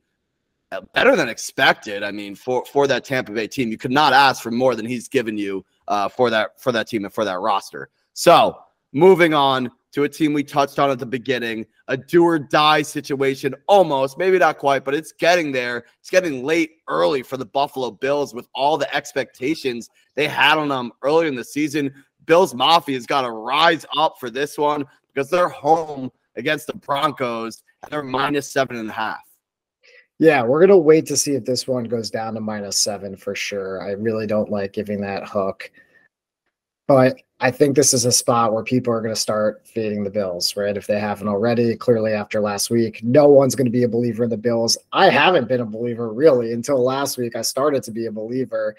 uh, 0.73 0.81
better 0.95 1.17
than 1.17 1.29
expected. 1.29 2.03
I 2.03 2.11
mean, 2.11 2.35
for 2.35 2.65
for 2.65 2.87
that 2.87 3.05
Tampa 3.05 3.33
Bay 3.33 3.49
team, 3.49 3.71
you 3.71 3.79
could 3.79 3.91
not 3.91 4.13
ask 4.13 4.43
for 4.43 4.51
more 4.51 4.75
than 4.75 4.87
he's 4.87 5.09
given 5.09 5.37
you 5.37 5.65
uh, 5.89 6.09
for 6.09 6.31
that 6.31 6.61
for 6.61 6.73
that 6.73 6.89
team 6.89 7.05
and 7.05 7.13
for 7.13 7.25
that 7.25 7.41
roster. 7.41 7.91
So 8.13 8.59
moving 8.93 9.35
on 9.35 9.71
to 9.93 10.05
a 10.05 10.09
team 10.09 10.33
we 10.33 10.45
touched 10.45 10.79
on 10.79 10.91
at 10.91 10.99
the 10.99 11.07
beginning, 11.07 11.67
a 11.89 11.97
do 11.97 12.25
or 12.25 12.39
die 12.39 12.83
situation, 12.83 13.55
almost, 13.67 14.19
maybe 14.19 14.39
not 14.39 14.59
quite, 14.59 14.85
but 14.85 14.95
it's 14.95 15.13
getting 15.13 15.51
there. 15.51 15.85
It's 15.99 16.11
getting 16.11 16.45
late 16.45 16.77
early 16.89 17.23
for 17.23 17.37
the 17.37 17.45
Buffalo 17.45 17.91
Bills 17.91 18.33
with 18.33 18.47
all 18.55 18.79
the 18.79 18.93
expectations 18.95 19.91
they 20.15 20.29
had 20.29 20.59
on 20.59 20.69
them 20.69 20.93
earlier 21.03 21.29
in 21.29 21.35
the 21.35 21.45
season. 21.45 21.93
Bills 22.27 22.55
Mafia 22.55 22.95
has 22.95 23.07
got 23.07 23.23
to 23.23 23.33
rise 23.33 23.85
up 23.97 24.15
for 24.21 24.31
this 24.31 24.57
one 24.57 24.85
because 25.13 25.29
they're 25.29 25.49
home 25.49 26.13
against 26.37 26.67
the 26.67 26.75
Broncos. 26.75 27.63
They're 27.89 28.03
minus 28.03 28.51
seven 28.51 28.77
and 28.77 28.91
a 28.91 28.93
half. 28.93 29.25
Yeah, 30.19 30.43
we're 30.43 30.61
gonna 30.61 30.77
wait 30.77 31.07
to 31.07 31.17
see 31.17 31.33
if 31.33 31.45
this 31.45 31.67
one 31.67 31.85
goes 31.85 32.11
down 32.11 32.35
to 32.35 32.41
minus 32.41 32.79
seven 32.79 33.17
for 33.17 33.35
sure. 33.35 33.83
I 33.83 33.93
really 33.93 34.27
don't 34.27 34.51
like 34.51 34.75
giving 34.75 35.01
that 35.01 35.27
hook, 35.27 35.71
but 36.87 37.17
I 37.43 37.51
think 37.51 37.75
this 37.75 37.95
is 37.95 38.05
a 38.05 38.13
spot 38.13 38.53
where 38.53 38.63
people 38.63 38.93
are 38.93 39.01
to 39.15 39.17
start 39.17 39.67
fading 39.67 40.05
the 40.05 40.11
Bills, 40.11 40.57
right? 40.59 40.77
If 40.77 40.87
they 40.87 41.01
haven't 41.01 41.29
already, 41.29 41.75
clearly 41.75 42.13
after 42.13 42.39
last 42.39 42.69
week, 42.69 43.03
no 43.03 43.29
one's 43.29 43.55
to 43.57 43.71
be 43.71 43.85
a 43.85 43.89
believer 43.89 44.25
in 44.25 44.31
the 44.31 44.37
Bills. 44.37 44.77
I 44.93 45.09
haven't 45.09 45.49
been 45.49 45.63
a 45.63 45.67
believer 45.67 46.13
really 46.13 46.53
until 46.53 46.83
last 46.83 47.17
week. 47.17 47.35
I 47.35 47.41
started 47.41 47.83
to 47.85 47.91
be 47.91 48.07
a 48.07 48.13
believer. 48.13 48.77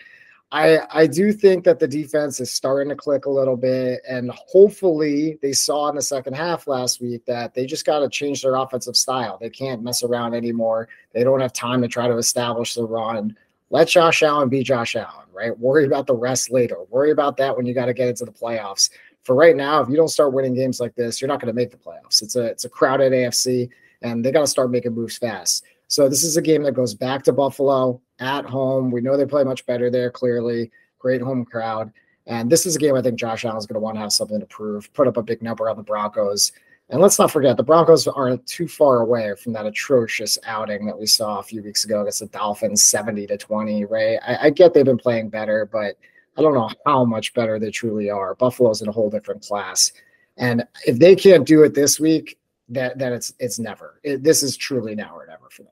I 0.51 0.79
I 0.91 1.07
do 1.07 1.31
think 1.31 1.63
that 1.63 1.79
the 1.79 1.87
defense 1.87 2.39
is 2.41 2.51
starting 2.51 2.89
to 2.89 2.95
click 2.95 3.25
a 3.25 3.29
little 3.29 3.55
bit, 3.55 4.01
and 4.07 4.29
hopefully 4.31 5.39
they 5.41 5.53
saw 5.53 5.87
in 5.89 5.95
the 5.95 6.01
second 6.01 6.33
half 6.33 6.67
last 6.67 6.99
week 6.99 7.25
that 7.25 7.53
they 7.53 7.65
just 7.65 7.85
got 7.85 7.99
to 7.99 8.09
change 8.09 8.41
their 8.41 8.55
offensive 8.55 8.97
style. 8.97 9.37
They 9.39 9.49
can't 9.49 9.81
mess 9.81 10.03
around 10.03 10.33
anymore. 10.33 10.89
They 11.13 11.23
don't 11.23 11.39
have 11.39 11.53
time 11.53 11.81
to 11.81 11.87
try 11.87 12.07
to 12.07 12.17
establish 12.17 12.73
the 12.73 12.83
run. 12.83 13.35
Let 13.69 13.87
Josh 13.87 14.21
Allen 14.23 14.49
be 14.49 14.63
Josh 14.63 14.97
Allen, 14.97 15.27
right? 15.31 15.57
Worry 15.57 15.85
about 15.85 16.05
the 16.05 16.15
rest 16.15 16.51
later. 16.51 16.77
Worry 16.89 17.11
about 17.11 17.37
that 17.37 17.55
when 17.55 17.65
you 17.65 17.73
got 17.73 17.85
to 17.85 17.93
get 17.93 18.09
into 18.09 18.25
the 18.25 18.31
playoffs. 18.31 18.89
For 19.23 19.35
right 19.35 19.55
now, 19.55 19.81
if 19.81 19.87
you 19.87 19.95
don't 19.95 20.09
start 20.09 20.33
winning 20.33 20.55
games 20.55 20.81
like 20.81 20.95
this, 20.95 21.21
you're 21.21 21.29
not 21.29 21.39
going 21.39 21.53
to 21.53 21.53
make 21.53 21.71
the 21.71 21.77
playoffs. 21.77 22.21
It's 22.21 22.35
a 22.35 22.43
it's 22.43 22.65
a 22.65 22.69
crowded 22.69 23.13
AFC, 23.13 23.69
and 24.01 24.25
they 24.25 24.31
got 24.33 24.41
to 24.41 24.47
start 24.47 24.69
making 24.69 24.95
moves 24.95 25.17
fast. 25.17 25.63
So 25.91 26.07
this 26.07 26.23
is 26.23 26.37
a 26.37 26.41
game 26.41 26.63
that 26.63 26.71
goes 26.71 26.93
back 26.93 27.21
to 27.23 27.33
Buffalo 27.33 28.01
at 28.19 28.45
home. 28.45 28.91
We 28.91 29.01
know 29.01 29.17
they 29.17 29.25
play 29.25 29.43
much 29.43 29.65
better 29.65 29.89
there, 29.89 30.09
clearly. 30.09 30.71
Great 30.99 31.21
home 31.21 31.43
crowd. 31.43 31.91
And 32.27 32.49
this 32.49 32.65
is 32.65 32.77
a 32.77 32.79
game 32.79 32.95
I 32.95 33.01
think 33.01 33.19
Josh 33.19 33.43
Allen's 33.43 33.65
going 33.65 33.73
to 33.73 33.81
want 33.81 33.97
to 33.97 33.99
have 33.99 34.13
something 34.13 34.39
to 34.39 34.45
prove, 34.45 34.93
put 34.93 35.09
up 35.09 35.17
a 35.17 35.21
big 35.21 35.41
number 35.41 35.69
on 35.69 35.75
the 35.75 35.83
Broncos. 35.83 36.53
And 36.91 37.01
let's 37.01 37.19
not 37.19 37.29
forget, 37.29 37.57
the 37.57 37.63
Broncos 37.63 38.07
aren't 38.07 38.47
too 38.47 38.69
far 38.69 39.01
away 39.01 39.35
from 39.35 39.51
that 39.51 39.65
atrocious 39.65 40.37
outing 40.45 40.85
that 40.85 40.97
we 40.97 41.05
saw 41.05 41.39
a 41.39 41.43
few 41.43 41.61
weeks 41.61 41.83
ago 41.83 42.03
against 42.03 42.21
the 42.21 42.27
Dolphins, 42.27 42.85
70 42.85 43.27
to 43.27 43.37
20, 43.37 43.83
right? 43.83 44.17
I, 44.25 44.47
I 44.47 44.49
get 44.49 44.73
they've 44.73 44.85
been 44.85 44.97
playing 44.97 45.27
better, 45.27 45.67
but 45.69 45.97
I 46.37 46.41
don't 46.41 46.53
know 46.53 46.69
how 46.85 47.03
much 47.03 47.33
better 47.33 47.59
they 47.59 47.69
truly 47.69 48.09
are. 48.09 48.35
Buffalo's 48.35 48.81
in 48.81 48.87
a 48.87 48.93
whole 48.93 49.09
different 49.09 49.45
class. 49.45 49.91
And 50.37 50.63
if 50.87 50.99
they 50.99 51.17
can't 51.17 51.45
do 51.45 51.63
it 51.63 51.73
this 51.73 51.99
week, 51.99 52.37
that 52.69 52.97
that 52.97 53.11
it's 53.11 53.33
it's 53.39 53.59
never. 53.59 53.99
It, 54.03 54.23
this 54.23 54.41
is 54.41 54.55
truly 54.55 54.95
now 54.95 55.17
or 55.17 55.27
never 55.27 55.49
for 55.49 55.63
them. 55.63 55.71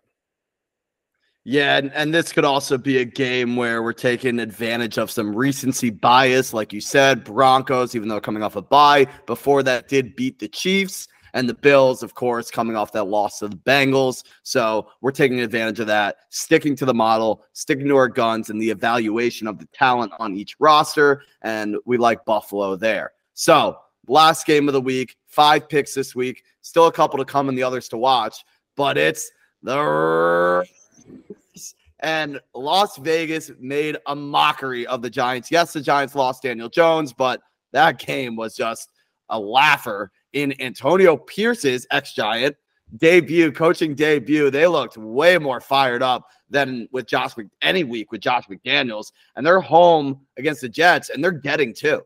Yeah, 1.46 1.78
and, 1.78 1.92
and 1.94 2.14
this 2.14 2.34
could 2.34 2.46
also 2.46 2.78
be 2.78 2.98
a 2.98 3.06
game 3.06 3.56
where 3.56 3.82
we're 3.82 3.94
taking 3.94 4.40
advantage 4.40 4.98
of 4.98 5.10
some 5.10 5.34
recency 5.34 5.90
bias, 5.90 6.54
like 6.54 6.74
you 6.74 6.82
said. 6.82 7.24
Broncos, 7.24 7.96
even 7.96 8.10
though 8.10 8.20
coming 8.20 8.44
off 8.44 8.56
a 8.56 8.62
bye, 8.62 9.08
before 9.26 9.64
that 9.64 9.88
did 9.88 10.16
beat 10.16 10.40
the 10.40 10.50
Chiefs 10.50 11.08
and 11.34 11.48
the 11.48 11.54
Bills, 11.54 12.04
of 12.04 12.14
course, 12.14 12.52
coming 12.52 12.76
off 12.76 12.92
that 12.92 13.06
loss 13.06 13.40
to 13.40 13.48
the 13.48 13.56
Bengals. 13.56 14.24
So 14.44 14.90
we're 15.02 15.12
taking 15.12 15.40
advantage 15.40 15.80
of 15.80 15.88
that, 15.88 16.18
sticking 16.30 16.76
to 16.76 16.86
the 16.86 16.94
model, 16.94 17.46
sticking 17.54 17.88
to 17.88 17.96
our 17.96 18.10
guns 18.10 18.50
and 18.50 18.62
the 18.62 18.70
evaluation 18.70 19.48
of 19.48 19.60
the 19.60 19.68
talent 19.68 20.12
on 20.20 20.36
each 20.36 20.56
roster. 20.60 21.24
And 21.42 21.78
we 21.86 21.98
like 21.98 22.26
Buffalo 22.26 22.76
there. 22.76 23.14
So 23.34 23.78
last 24.08 24.46
game 24.46 24.68
of 24.68 24.74
the 24.74 24.82
week, 24.82 25.16
five 25.28 25.70
picks 25.70 25.94
this 25.94 26.14
week, 26.16 26.44
still 26.62 26.88
a 26.88 26.92
couple 26.92 27.18
to 27.20 27.26
come 27.26 27.48
and 27.48 27.58
the 27.58 27.64
others 27.64 27.88
to 27.90 27.98
watch, 27.98 28.44
but 28.76 28.98
it's 28.98 29.32
the 29.64 30.66
and 32.02 32.40
Las 32.54 32.98
Vegas 32.98 33.52
made 33.60 33.98
a 34.08 34.16
mockery 34.16 34.88
of 34.88 35.02
the 35.02 35.10
Giants. 35.10 35.52
Yes, 35.52 35.74
the 35.74 35.82
Giants 35.82 36.16
lost 36.16 36.44
Daniel 36.44 36.70
Jones, 36.70 37.14
but 37.14 37.42
that 37.72 38.00
game 38.00 38.36
was 38.36 38.56
just 38.56 38.92
a 39.30 39.40
laugher 39.40 40.12
in 40.34 40.60
Antonio 40.62 41.18
Pierce's 41.18 41.86
ex 41.92 42.14
Giant 42.14 42.56
debut, 42.98 43.52
coaching 43.52 43.96
debut. 43.96 44.50
They 44.50 44.68
looked 44.68 44.98
way 44.98 45.38
more 45.38 45.62
fired 45.62 46.02
up 46.02 46.28
than 46.50 46.88
with 46.92 47.08
Josh 47.08 47.34
any 47.62 47.84
week 47.84 48.12
with 48.12 48.22
Josh 48.22 48.46
McDaniels, 48.48 49.12
and 49.36 49.46
they're 49.46 49.60
home 49.60 50.22
against 50.38 50.62
the 50.62 50.70
Jets, 50.70 51.10
and 51.10 51.24
they're 51.24 51.32
getting 51.32 51.74
two. 51.74 52.02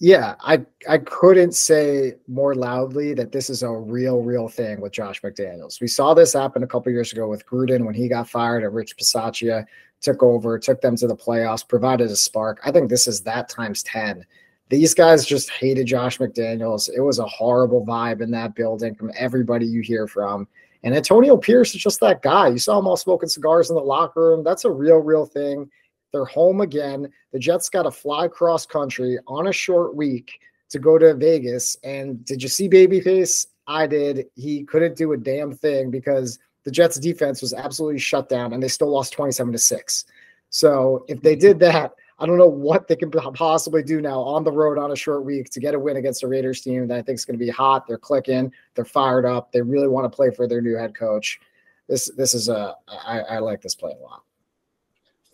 Yeah, 0.00 0.34
I 0.40 0.64
I 0.88 0.98
couldn't 0.98 1.54
say 1.54 2.14
more 2.26 2.54
loudly 2.54 3.14
that 3.14 3.32
this 3.32 3.48
is 3.48 3.62
a 3.62 3.70
real, 3.70 4.22
real 4.22 4.48
thing 4.48 4.80
with 4.80 4.92
Josh 4.92 5.22
McDaniels. 5.22 5.80
We 5.80 5.86
saw 5.86 6.14
this 6.14 6.32
happen 6.32 6.62
a 6.62 6.66
couple 6.66 6.90
years 6.92 7.12
ago 7.12 7.28
with 7.28 7.46
Gruden 7.46 7.84
when 7.84 7.94
he 7.94 8.08
got 8.08 8.28
fired 8.28 8.64
and 8.64 8.74
Rich 8.74 8.96
Bisaccia 8.96 9.64
took 10.00 10.22
over, 10.22 10.58
took 10.58 10.80
them 10.80 10.96
to 10.96 11.06
the 11.06 11.16
playoffs, 11.16 11.66
provided 11.66 12.10
a 12.10 12.16
spark. 12.16 12.60
I 12.64 12.70
think 12.70 12.88
this 12.88 13.06
is 13.06 13.20
that 13.22 13.48
times 13.48 13.82
10. 13.84 14.24
These 14.68 14.94
guys 14.94 15.26
just 15.26 15.50
hated 15.50 15.86
Josh 15.86 16.18
McDaniels. 16.18 16.90
It 16.94 17.00
was 17.00 17.18
a 17.18 17.26
horrible 17.26 17.84
vibe 17.84 18.20
in 18.20 18.30
that 18.32 18.54
building 18.54 18.94
from 18.94 19.12
everybody 19.16 19.66
you 19.66 19.80
hear 19.80 20.06
from. 20.06 20.48
And 20.82 20.94
Antonio 20.94 21.36
Pierce 21.36 21.74
is 21.74 21.82
just 21.82 22.00
that 22.00 22.22
guy. 22.22 22.48
You 22.48 22.58
saw 22.58 22.78
him 22.78 22.86
all 22.86 22.96
smoking 22.96 23.28
cigars 23.28 23.70
in 23.70 23.76
the 23.76 23.82
locker 23.82 24.20
room. 24.20 24.44
That's 24.44 24.64
a 24.64 24.70
real, 24.70 24.98
real 24.98 25.24
thing. 25.24 25.70
They're 26.14 26.24
home 26.24 26.60
again. 26.60 27.10
The 27.32 27.40
Jets 27.40 27.68
got 27.68 27.82
to 27.82 27.90
fly 27.90 28.28
cross 28.28 28.64
country 28.64 29.18
on 29.26 29.48
a 29.48 29.52
short 29.52 29.96
week 29.96 30.38
to 30.70 30.78
go 30.78 30.96
to 30.96 31.12
Vegas. 31.12 31.76
And 31.82 32.24
did 32.24 32.40
you 32.40 32.48
see 32.48 32.68
Babyface? 32.68 33.48
I 33.66 33.88
did. 33.88 34.26
He 34.36 34.62
couldn't 34.62 34.96
do 34.96 35.12
a 35.12 35.16
damn 35.16 35.50
thing 35.50 35.90
because 35.90 36.38
the 36.62 36.70
Jets 36.70 37.00
defense 37.00 37.42
was 37.42 37.52
absolutely 37.52 37.98
shut 37.98 38.28
down 38.28 38.52
and 38.52 38.62
they 38.62 38.68
still 38.68 38.92
lost 38.92 39.12
27 39.12 39.54
to 39.54 39.58
6. 39.58 40.04
So 40.50 41.04
if 41.08 41.20
they 41.20 41.34
did 41.34 41.58
that, 41.58 41.94
I 42.20 42.26
don't 42.26 42.38
know 42.38 42.46
what 42.46 42.86
they 42.86 42.94
can 42.94 43.10
possibly 43.10 43.82
do 43.82 44.00
now 44.00 44.20
on 44.20 44.44
the 44.44 44.52
road 44.52 44.78
on 44.78 44.92
a 44.92 44.96
short 44.96 45.24
week 45.24 45.50
to 45.50 45.58
get 45.58 45.74
a 45.74 45.78
win 45.80 45.96
against 45.96 46.22
a 46.22 46.28
Raiders 46.28 46.60
team 46.60 46.86
that 46.86 46.96
I 46.96 47.02
think 47.02 47.18
is 47.18 47.24
going 47.24 47.40
to 47.40 47.44
be 47.44 47.50
hot. 47.50 47.88
They're 47.88 47.98
clicking, 47.98 48.52
they're 48.76 48.84
fired 48.84 49.26
up, 49.26 49.50
they 49.50 49.62
really 49.62 49.88
want 49.88 50.04
to 50.04 50.14
play 50.14 50.30
for 50.30 50.46
their 50.46 50.60
new 50.60 50.76
head 50.76 50.94
coach. 50.94 51.40
This 51.88 52.08
this 52.16 52.34
is 52.34 52.48
a 52.48 52.76
I, 52.86 53.18
I 53.18 53.38
like 53.40 53.60
this 53.60 53.74
play 53.74 53.92
a 53.98 54.00
lot 54.00 54.22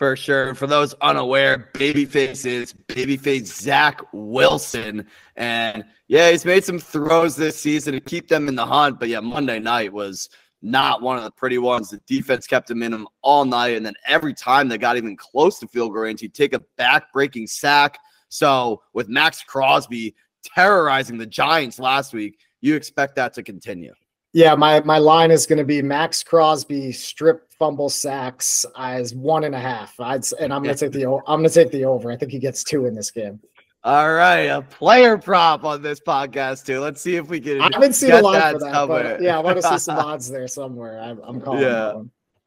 for 0.00 0.16
sure. 0.16 0.54
For 0.54 0.66
those 0.66 0.94
unaware, 1.02 1.68
babyface 1.74 2.46
is 2.46 2.72
babyface 2.88 3.44
Zach 3.44 4.00
Wilson. 4.14 5.06
And 5.36 5.84
yeah, 6.08 6.30
he's 6.30 6.46
made 6.46 6.64
some 6.64 6.78
throws 6.78 7.36
this 7.36 7.60
season 7.60 7.92
to 7.92 8.00
keep 8.00 8.26
them 8.26 8.48
in 8.48 8.54
the 8.54 8.64
hunt. 8.64 8.98
But 8.98 9.10
yeah, 9.10 9.20
Monday 9.20 9.58
night 9.58 9.92
was 9.92 10.30
not 10.62 11.02
one 11.02 11.18
of 11.18 11.24
the 11.24 11.30
pretty 11.30 11.58
ones. 11.58 11.90
The 11.90 12.00
defense 12.06 12.46
kept 12.46 12.70
him 12.70 12.82
in 12.82 12.94
him 12.94 13.08
all 13.20 13.44
night. 13.44 13.76
And 13.76 13.84
then 13.84 13.92
every 14.06 14.32
time 14.32 14.68
they 14.68 14.78
got 14.78 14.96
even 14.96 15.18
close 15.18 15.58
to 15.58 15.68
field 15.68 15.92
goal 15.92 16.04
range, 16.04 16.22
he'd 16.22 16.32
take 16.32 16.54
a 16.54 16.62
back 16.78 17.12
breaking 17.12 17.46
sack. 17.46 17.98
So 18.30 18.80
with 18.94 19.10
Maxx 19.10 19.42
Crosby 19.42 20.14
terrorizing 20.42 21.18
the 21.18 21.26
Giants 21.26 21.78
last 21.78 22.14
week, 22.14 22.38
you 22.62 22.74
expect 22.74 23.16
that 23.16 23.34
to 23.34 23.42
continue. 23.42 23.92
Yeah, 24.32 24.54
my 24.54 24.80
my 24.80 24.98
line 24.98 25.30
is 25.30 25.46
going 25.46 25.58
to 25.58 25.64
be 25.64 25.82
Maxx 25.82 26.22
Crosby 26.22 26.92
strip 26.92 27.52
fumble 27.58 27.88
sacks 27.88 28.64
as 28.76 29.14
one 29.14 29.44
and 29.44 29.54
a 29.54 29.60
half. 29.60 29.98
I'd 29.98 30.22
and 30.40 30.52
I'm 30.52 30.62
going 30.62 30.74
to 30.74 30.84
take 30.84 30.92
the 30.92 31.06
I'm 31.26 31.40
going 31.40 31.48
to 31.48 31.54
take 31.54 31.72
the 31.72 31.84
over. 31.84 32.12
I 32.12 32.16
think 32.16 32.30
he 32.30 32.38
gets 32.38 32.62
two 32.62 32.86
in 32.86 32.94
this 32.94 33.10
game. 33.10 33.40
All 33.82 34.12
right, 34.12 34.42
a 34.42 34.62
player 34.62 35.16
prop 35.16 35.64
on 35.64 35.82
this 35.82 36.00
podcast 36.00 36.66
too. 36.66 36.80
Let's 36.80 37.00
see 37.00 37.16
if 37.16 37.28
we 37.28 37.40
can. 37.40 37.60
I 37.60 37.70
haven't 37.72 37.94
seen 37.94 38.12
a 38.12 38.20
line 38.20 38.52
for 38.52 38.58
that, 38.60 38.86
but 38.86 39.22
yeah, 39.22 39.36
I 39.36 39.40
want 39.40 39.60
to 39.60 39.62
see 39.62 39.78
some 39.78 39.98
odds 40.06 40.28
there 40.28 40.46
somewhere. 40.46 41.00
I'm, 41.00 41.18
I'm 41.24 41.40
calling. 41.40 41.62
Yeah, 41.62 42.02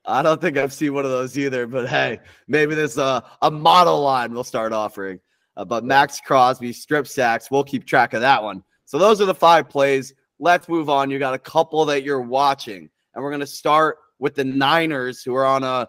I 0.05 0.21
don't 0.21 0.39
think 0.39 0.57
I've 0.57 0.71
seen 0.71 0.93
one 0.93 1.05
of 1.05 1.11
those 1.11 1.37
either. 1.37 1.67
But 1.67 1.89
hey, 1.89 2.19
maybe 2.47 2.75
this 2.75 2.97
uh, 2.97 3.21
a 3.41 3.51
model 3.51 4.01
line 4.01 4.31
we'll 4.31 4.43
start 4.43 4.73
offering. 4.73 5.19
Uh, 5.57 5.65
but 5.65 5.83
Maxx 5.83 6.21
Crosby 6.21 6.71
strip 6.71 7.07
sacks, 7.07 7.51
we'll 7.51 7.63
keep 7.63 7.85
track 7.85 8.13
of 8.13 8.21
that 8.21 8.41
one. 8.41 8.63
So 8.85 8.97
those 8.97 9.19
are 9.19 9.25
the 9.25 9.35
five 9.35 9.67
plays 9.67 10.13
let's 10.39 10.67
move 10.69 10.89
on. 10.89 11.09
You 11.09 11.19
got 11.19 11.33
a 11.33 11.39
couple 11.39 11.85
that 11.85 12.03
you're 12.03 12.21
watching, 12.21 12.89
and 13.13 13.23
we're 13.23 13.31
going 13.31 13.39
to 13.41 13.47
start 13.47 13.97
with 14.19 14.35
the 14.35 14.43
Niners, 14.43 15.23
who 15.23 15.35
are 15.35 15.45
on 15.45 15.63
a 15.63 15.87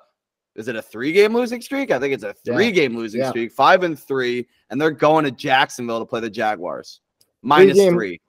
is 0.55 0.69
it 0.69 0.77
a 0.77 0.83
three 0.83 1.13
game 1.13 1.35
losing 1.35 1.61
streak? 1.61 1.91
I 1.91 1.99
think 1.99 2.15
it's 2.15 2.23
a 2.23 2.35
three 2.45 2.71
game 2.71 2.97
losing 2.97 3.21
yeah. 3.21 3.31
streak, 3.31 3.53
five 3.53 3.83
and 3.83 3.99
three, 3.99 4.47
and 4.71 4.81
they're 4.81 4.91
going 4.91 5.25
to 5.25 5.31
Jacksonville 5.31 5.99
to 5.99 6.07
play 6.07 6.21
the 6.21 6.31
Jaguars. 6.31 7.01
Minus 7.43 7.77
three. 7.77 7.85
Game, 7.85 7.93
three. 7.93 8.21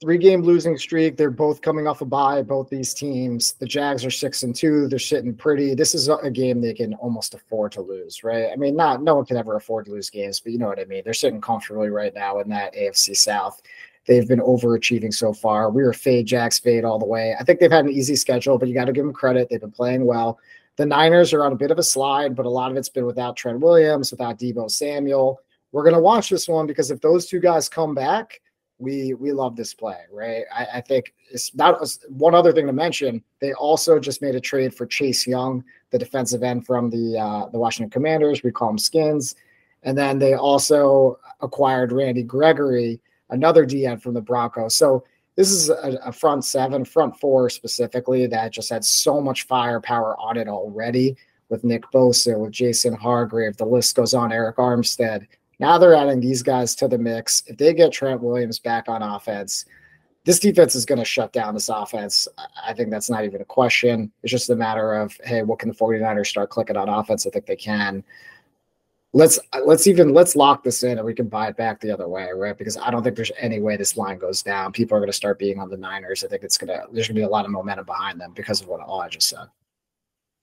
three 0.00 0.18
game 0.18 0.42
losing 0.42 0.78
streak. 0.78 1.16
They're 1.16 1.30
both 1.30 1.60
coming 1.60 1.88
off 1.88 2.02
a 2.02 2.04
bye, 2.04 2.42
both 2.42 2.70
these 2.70 2.94
teams. 2.94 3.54
The 3.54 3.66
Jags 3.66 4.04
are 4.04 4.10
six 4.10 4.44
and 4.44 4.54
two. 4.54 4.86
They're 4.86 4.98
sitting 4.98 5.34
pretty. 5.34 5.74
This 5.74 5.94
is 5.94 6.08
a 6.08 6.30
game 6.30 6.60
they 6.60 6.74
can 6.74 6.94
almost 6.94 7.34
afford 7.34 7.72
to 7.72 7.82
lose, 7.82 8.22
right? 8.22 8.48
I 8.52 8.56
mean, 8.56 8.76
not 8.76 9.02
no 9.02 9.16
one 9.16 9.26
can 9.26 9.36
ever 9.36 9.56
afford 9.56 9.86
to 9.86 9.92
lose 9.92 10.08
games, 10.08 10.38
but 10.38 10.52
you 10.52 10.58
know 10.58 10.68
what 10.68 10.80
I 10.80 10.84
mean. 10.84 11.02
They're 11.04 11.14
sitting 11.14 11.40
comfortably 11.40 11.90
right 11.90 12.14
now 12.14 12.38
in 12.38 12.48
that 12.50 12.74
AFC 12.74 13.16
South. 13.16 13.60
They've 14.06 14.26
been 14.26 14.40
overachieving 14.40 15.12
so 15.12 15.32
far. 15.32 15.70
We 15.70 15.82
were 15.82 15.92
fade 15.92 16.26
Jacks 16.26 16.58
fade 16.58 16.84
all 16.84 16.98
the 16.98 17.06
way. 17.06 17.34
I 17.38 17.42
think 17.42 17.58
they've 17.58 17.70
had 17.70 17.84
an 17.84 17.92
easy 17.92 18.16
schedule, 18.16 18.56
but 18.56 18.68
you 18.68 18.74
got 18.74 18.84
to 18.84 18.92
give 18.92 19.04
them 19.04 19.12
credit. 19.12 19.48
They've 19.50 19.60
been 19.60 19.72
playing 19.72 20.06
well. 20.06 20.38
The 20.76 20.86
Niners 20.86 21.32
are 21.32 21.44
on 21.44 21.52
a 21.52 21.56
bit 21.56 21.70
of 21.70 21.78
a 21.78 21.82
slide, 21.82 22.36
but 22.36 22.46
a 22.46 22.50
lot 22.50 22.70
of 22.70 22.76
it's 22.76 22.88
been 22.88 23.06
without 23.06 23.36
Trent 23.36 23.60
Williams, 23.60 24.10
without 24.10 24.38
Deebo 24.38 24.70
Samuel. 24.70 25.40
We're 25.72 25.84
gonna 25.84 26.00
watch 26.00 26.30
this 26.30 26.48
one 26.48 26.66
because 26.66 26.90
if 26.90 27.00
those 27.00 27.26
two 27.26 27.40
guys 27.40 27.68
come 27.68 27.94
back, 27.94 28.40
we 28.78 29.14
we 29.14 29.32
love 29.32 29.56
this 29.56 29.74
play, 29.74 30.00
right? 30.12 30.44
I, 30.54 30.66
I 30.74 30.80
think 30.80 31.14
it's 31.30 31.54
not 31.54 31.80
one 32.08 32.34
other 32.34 32.52
thing 32.52 32.66
to 32.66 32.72
mention. 32.72 33.22
They 33.40 33.52
also 33.54 33.98
just 33.98 34.22
made 34.22 34.34
a 34.34 34.40
trade 34.40 34.74
for 34.74 34.86
Chase 34.86 35.26
Young, 35.26 35.64
the 35.90 35.98
defensive 35.98 36.42
end 36.42 36.66
from 36.66 36.90
the 36.90 37.18
uh, 37.18 37.48
the 37.48 37.58
Washington 37.58 37.90
Commanders. 37.90 38.42
We 38.42 38.52
call 38.52 38.70
him 38.70 38.78
Skins, 38.78 39.34
and 39.82 39.96
then 39.96 40.18
they 40.18 40.34
also 40.34 41.18
acquired 41.40 41.92
Randy 41.92 42.22
Gregory, 42.22 43.00
another 43.30 43.66
DN 43.66 44.00
from 44.00 44.14
the 44.14 44.20
Broncos. 44.20 44.76
So 44.76 45.04
this 45.36 45.50
is 45.50 45.68
a, 45.68 45.98
a, 46.04 46.12
front 46.12 46.44
seven, 46.44 46.84
front 46.84 47.18
four 47.20 47.50
specifically 47.50 48.26
that 48.26 48.52
just 48.52 48.70
had 48.70 48.84
so 48.84 49.20
much 49.20 49.46
firepower 49.46 50.16
on 50.18 50.36
it 50.36 50.48
already 50.48 51.16
with 51.48 51.62
Nick 51.62 51.84
Bosa, 51.92 52.38
with 52.38 52.52
Javon 52.52 52.96
Hargrave. 52.96 53.56
The 53.56 53.66
list 53.66 53.94
goes 53.94 54.14
on. 54.14 54.30
Arik 54.30 54.56
Armstead. 54.56 55.26
Now 55.58 55.78
they're 55.78 55.94
adding 55.94 56.20
these 56.20 56.42
guys 56.42 56.74
to 56.76 56.88
the 56.88 56.98
mix. 56.98 57.42
If 57.46 57.56
they 57.58 57.72
get 57.74 57.92
Trent 57.92 58.22
Williams 58.22 58.58
back 58.58 58.88
on 58.88 59.02
offense, 59.02 59.64
this 60.24 60.40
defense 60.40 60.74
is 60.74 60.84
going 60.84 60.98
to 60.98 61.04
shut 61.04 61.32
down 61.32 61.54
this 61.54 61.68
offense. 61.68 62.26
I 62.64 62.72
think 62.72 62.90
that's 62.90 63.08
not 63.08 63.24
even 63.24 63.40
a 63.40 63.44
question. 63.44 64.10
It's 64.22 64.32
just 64.32 64.50
a 64.50 64.56
matter 64.56 64.94
of, 64.94 65.16
hey, 65.22 65.42
what 65.42 65.60
can 65.60 65.68
the 65.68 65.74
49ers 65.74 66.26
start 66.26 66.50
clicking 66.50 66.76
on 66.76 66.88
offense? 66.88 67.26
I 67.26 67.30
think 67.30 67.46
they 67.46 67.56
can 67.56 68.02
let's 69.16 69.38
let's 69.64 69.86
even 69.86 70.12
let's 70.12 70.36
lock 70.36 70.62
this 70.62 70.82
in 70.82 70.98
and 70.98 71.06
we 71.06 71.14
can 71.14 71.26
buy 71.26 71.48
it 71.48 71.56
back 71.56 71.80
the 71.80 71.90
other 71.90 72.06
way, 72.06 72.28
right? 72.34 72.56
Because 72.56 72.76
I 72.76 72.90
don't 72.90 73.02
think 73.02 73.16
there's 73.16 73.32
any 73.38 73.60
way 73.60 73.78
this 73.78 73.96
line 73.96 74.18
goes 74.18 74.42
down. 74.42 74.72
People 74.72 74.94
are 74.94 75.00
going 75.00 75.08
to 75.08 75.16
start 75.16 75.38
being 75.38 75.58
on 75.58 75.70
the 75.70 75.76
Niners. 75.76 76.22
I 76.22 76.28
think 76.28 76.42
it's 76.42 76.58
gonna 76.58 76.84
there's 76.92 77.08
gonna 77.08 77.18
be 77.18 77.24
a 77.24 77.28
lot 77.28 77.46
of 77.46 77.50
momentum 77.50 77.86
behind 77.86 78.20
them 78.20 78.32
because 78.34 78.60
of 78.60 78.68
what 78.68 78.80
all 78.80 79.00
I 79.00 79.08
just 79.08 79.28
said. 79.28 79.48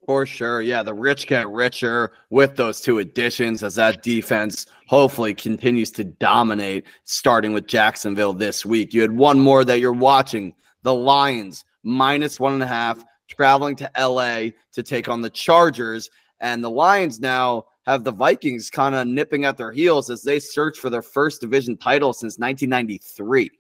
For 0.08 0.25
sure. 0.25 0.62
Yeah. 0.63 0.82
The 0.82 0.94
rich 0.94 1.27
get 1.27 1.48
richer 1.48 2.13
with 2.32 2.56
those 2.56 2.82
two 2.82 2.98
additions 2.98 3.63
as 3.63 3.75
that 3.75 4.01
defense 4.01 4.65
hopefully 4.88 5.36
continues 5.36 5.92
to 5.92 6.03
dominate, 6.03 6.86
starting 7.06 7.53
with 7.53 7.68
Jacksonville 7.68 8.34
this 8.34 8.65
week. 8.65 8.92
You 8.94 9.01
had 9.01 9.15
one 9.15 9.39
more 9.39 9.63
that 9.63 9.80
you're 9.80 9.94
watching 9.94 10.53
the 10.82 10.94
Lions 10.94 11.63
minus 11.84 12.39
one 12.39 12.53
and 12.53 12.63
a 12.63 12.68
half, 12.68 13.03
traveling 13.30 13.75
to 13.77 13.92
LA 13.98 14.50
to 14.74 14.84
take 14.84 15.08
on 15.08 15.22
the 15.22 15.30
Chargers. 15.30 16.10
And 16.42 16.62
the 16.62 16.72
Lions 16.72 17.22
now 17.22 17.65
have 17.85 18.03
the 18.03 18.11
Vikings 18.11 18.69
kind 18.69 18.95
of 18.95 19.07
nipping 19.07 19.45
at 19.45 19.57
their 19.57 19.71
heels 19.71 20.09
as 20.09 20.21
they 20.21 20.39
search 20.39 20.79
for 20.79 20.89
their 20.89 21.01
first 21.01 21.41
division 21.41 21.77
title 21.77 22.13
since 22.13 22.37
1993. 22.37 23.51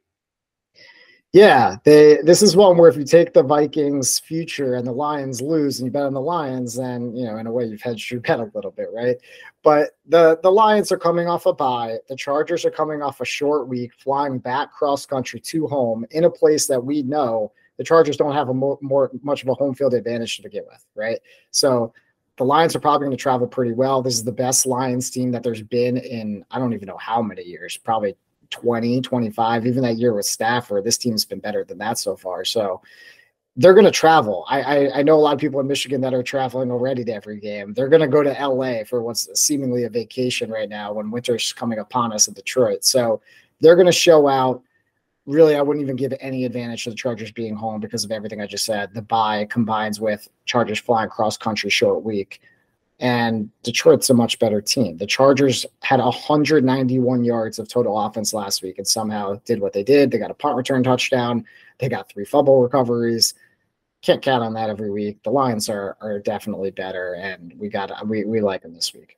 Yeah, 1.33 1.77
they 1.83 2.19
this 2.23 2.43
is 2.43 2.55
one 2.55 2.77
where 2.77 2.89
if 2.89 2.95
you 2.95 3.05
take 3.05 3.33
the 3.33 3.41
Vikings 3.41 4.19
future 4.19 4.75
and 4.75 4.85
the 4.85 4.91
Lions 4.91 5.41
lose 5.41 5.79
and 5.79 5.87
you 5.87 5.91
bet 5.91 6.03
on 6.03 6.13
the 6.13 6.21
Lions, 6.21 6.75
then 6.75 7.15
you 7.15 7.25
know, 7.25 7.37
in 7.37 7.47
a 7.47 7.51
way 7.51 7.65
you've 7.65 7.81
hedged 7.81 8.11
your 8.11 8.21
bet 8.21 8.39
a 8.39 8.51
little 8.53 8.69
bit, 8.69 8.89
right? 8.93 9.15
But 9.63 9.97
the 10.05 10.39
the 10.43 10.51
Lions 10.51 10.91
are 10.91 10.97
coming 10.97 11.27
off 11.27 11.47
a 11.47 11.53
bye. 11.53 11.97
The 12.07 12.15
Chargers 12.15 12.65
are 12.65 12.71
coming 12.71 13.01
off 13.01 13.19
a 13.19 13.25
short 13.25 13.67
week, 13.67 13.93
flying 13.97 14.37
back 14.37 14.71
cross 14.73 15.07
country 15.07 15.39
to 15.39 15.65
home 15.65 16.05
in 16.11 16.25
a 16.25 16.29
place 16.29 16.67
that 16.67 16.85
we 16.85 17.01
know 17.01 17.51
the 17.77 17.83
Chargers 17.83 18.17
don't 18.17 18.33
have 18.33 18.49
a 18.49 18.53
more, 18.53 18.77
more 18.81 19.09
much 19.23 19.41
of 19.41 19.49
a 19.49 19.55
home 19.55 19.73
field 19.73 19.95
advantage 19.95 20.37
to 20.37 20.43
begin 20.43 20.63
with, 20.69 20.85
right? 20.93 21.19
So 21.49 21.93
the 22.37 22.45
Lions 22.45 22.75
are 22.75 22.79
probably 22.79 23.05
going 23.05 23.17
to 23.17 23.21
travel 23.21 23.47
pretty 23.47 23.73
well. 23.73 24.01
This 24.01 24.15
is 24.15 24.23
the 24.23 24.31
best 24.31 24.65
Lions 24.65 25.09
team 25.09 25.31
that 25.31 25.43
there's 25.43 25.61
been 25.61 25.97
in 25.97 26.43
I 26.51 26.59
don't 26.59 26.73
even 26.73 26.87
know 26.87 26.97
how 26.97 27.21
many 27.21 27.43
years, 27.43 27.77
probably 27.77 28.15
20, 28.49 29.01
25. 29.01 29.65
Even 29.65 29.83
that 29.83 29.97
year 29.97 30.13
with 30.13 30.25
Stafford, 30.25 30.83
this 30.83 30.97
team's 30.97 31.25
been 31.25 31.39
better 31.39 31.63
than 31.63 31.77
that 31.79 31.97
so 31.97 32.15
far. 32.15 32.45
So 32.45 32.81
they're 33.55 33.73
going 33.73 33.85
to 33.85 33.91
travel. 33.91 34.45
I, 34.49 34.61
I, 34.61 34.99
I 34.99 35.03
know 35.03 35.15
a 35.15 35.21
lot 35.21 35.33
of 35.33 35.39
people 35.39 35.59
in 35.59 35.67
Michigan 35.67 36.01
that 36.01 36.13
are 36.13 36.23
traveling 36.23 36.71
already 36.71 37.03
to 37.05 37.13
every 37.13 37.39
game. 37.39 37.73
They're 37.73 37.89
going 37.89 38.01
to 38.01 38.07
go 38.07 38.23
to 38.23 38.47
LA 38.47 38.83
for 38.83 39.03
what's 39.03 39.27
seemingly 39.39 39.83
a 39.83 39.89
vacation 39.89 40.49
right 40.49 40.69
now 40.69 40.93
when 40.93 41.11
winter's 41.11 41.53
coming 41.53 41.79
upon 41.79 42.13
us 42.13 42.27
in 42.27 42.33
Detroit. 42.33 42.83
So 42.83 43.21
they're 43.59 43.75
going 43.75 43.85
to 43.85 43.91
show 43.91 44.27
out. 44.27 44.63
Really, 45.25 45.55
I 45.55 45.61
wouldn't 45.61 45.83
even 45.83 45.95
give 45.95 46.13
any 46.19 46.43
advantage 46.43 46.83
to 46.83 46.89
the 46.89 46.95
Chargers 46.95 47.31
being 47.31 47.55
home 47.55 47.79
because 47.79 48.03
of 48.03 48.11
everything 48.11 48.41
I 48.41 48.47
just 48.47 48.65
said. 48.65 48.93
The 48.93 49.01
bye 49.01 49.45
combines 49.49 49.99
with 49.99 50.27
Chargers 50.45 50.79
flying 50.79 51.09
cross 51.09 51.37
country 51.37 51.69
short 51.69 52.03
week. 52.03 52.41
And 52.99 53.49
Detroit's 53.63 54.09
a 54.09 54.13
much 54.13 54.37
better 54.37 54.61
team. 54.61 54.97
The 54.97 55.07
Chargers 55.07 55.65
had 55.81 55.99
191 55.99 57.23
yards 57.23 57.57
of 57.57 57.67
total 57.67 57.99
offense 57.99 58.33
last 58.33 58.61
week 58.61 58.77
and 58.77 58.87
somehow 58.87 59.39
did 59.45 59.61
what 59.61 59.73
they 59.73 59.83
did. 59.83 60.11
They 60.11 60.17
got 60.17 60.31
a 60.31 60.35
punt 60.35 60.57
return 60.57 60.83
touchdown. 60.83 61.45
They 61.79 61.89
got 61.89 62.09
three 62.09 62.25
fumble 62.25 62.61
recoveries. 62.61 63.33
Can't 64.01 64.21
count 64.21 64.43
on 64.43 64.53
that 64.53 64.69
every 64.69 64.91
week. 64.91 65.23
The 65.23 65.31
Lions 65.31 65.69
are 65.69 65.97
are 66.01 66.19
definitely 66.19 66.71
better, 66.71 67.13
and 67.15 67.53
we 67.57 67.69
got 67.69 68.05
we 68.07 68.25
we 68.25 68.41
like 68.41 68.61
them 68.61 68.73
this 68.73 68.93
week. 68.93 69.17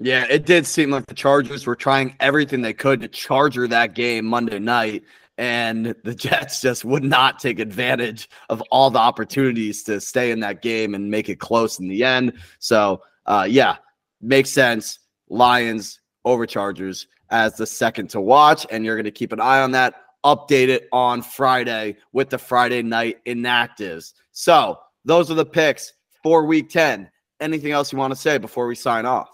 Yeah, 0.00 0.26
it 0.30 0.46
did 0.46 0.64
seem 0.64 0.90
like 0.90 1.06
the 1.06 1.14
Chargers 1.14 1.66
were 1.66 1.74
trying 1.74 2.14
everything 2.20 2.62
they 2.62 2.72
could 2.72 3.00
to 3.00 3.08
charger 3.08 3.66
that 3.66 3.94
game 3.94 4.24
Monday 4.26 4.60
night, 4.60 5.02
and 5.38 5.94
the 6.04 6.14
Jets 6.16 6.60
just 6.60 6.84
would 6.84 7.02
not 7.02 7.40
take 7.40 7.58
advantage 7.58 8.30
of 8.48 8.62
all 8.70 8.90
the 8.90 9.00
opportunities 9.00 9.82
to 9.84 10.00
stay 10.00 10.30
in 10.30 10.38
that 10.40 10.62
game 10.62 10.94
and 10.94 11.10
make 11.10 11.28
it 11.28 11.40
close 11.40 11.80
in 11.80 11.88
the 11.88 12.04
end. 12.04 12.32
So, 12.60 13.02
uh, 13.26 13.46
yeah, 13.50 13.76
makes 14.20 14.50
sense. 14.50 15.00
Lions 15.30 16.00
over 16.24 16.46
Chargers 16.46 17.08
as 17.30 17.56
the 17.56 17.66
second 17.66 18.08
to 18.10 18.20
watch, 18.20 18.66
and 18.70 18.84
you're 18.84 18.96
going 18.96 19.04
to 19.04 19.10
keep 19.10 19.32
an 19.32 19.40
eye 19.40 19.60
on 19.60 19.72
that. 19.72 19.94
Update 20.24 20.68
it 20.68 20.88
on 20.92 21.22
Friday 21.22 21.96
with 22.12 22.30
the 22.30 22.38
Friday 22.38 22.82
night 22.82 23.18
inactives. 23.24 24.12
So, 24.30 24.78
those 25.04 25.28
are 25.28 25.34
the 25.34 25.44
picks 25.44 25.92
for 26.22 26.44
week 26.44 26.70
10. 26.70 27.10
Anything 27.40 27.72
else 27.72 27.92
you 27.92 27.98
want 27.98 28.12
to 28.12 28.20
say 28.20 28.38
before 28.38 28.68
we 28.68 28.76
sign 28.76 29.04
off? 29.04 29.28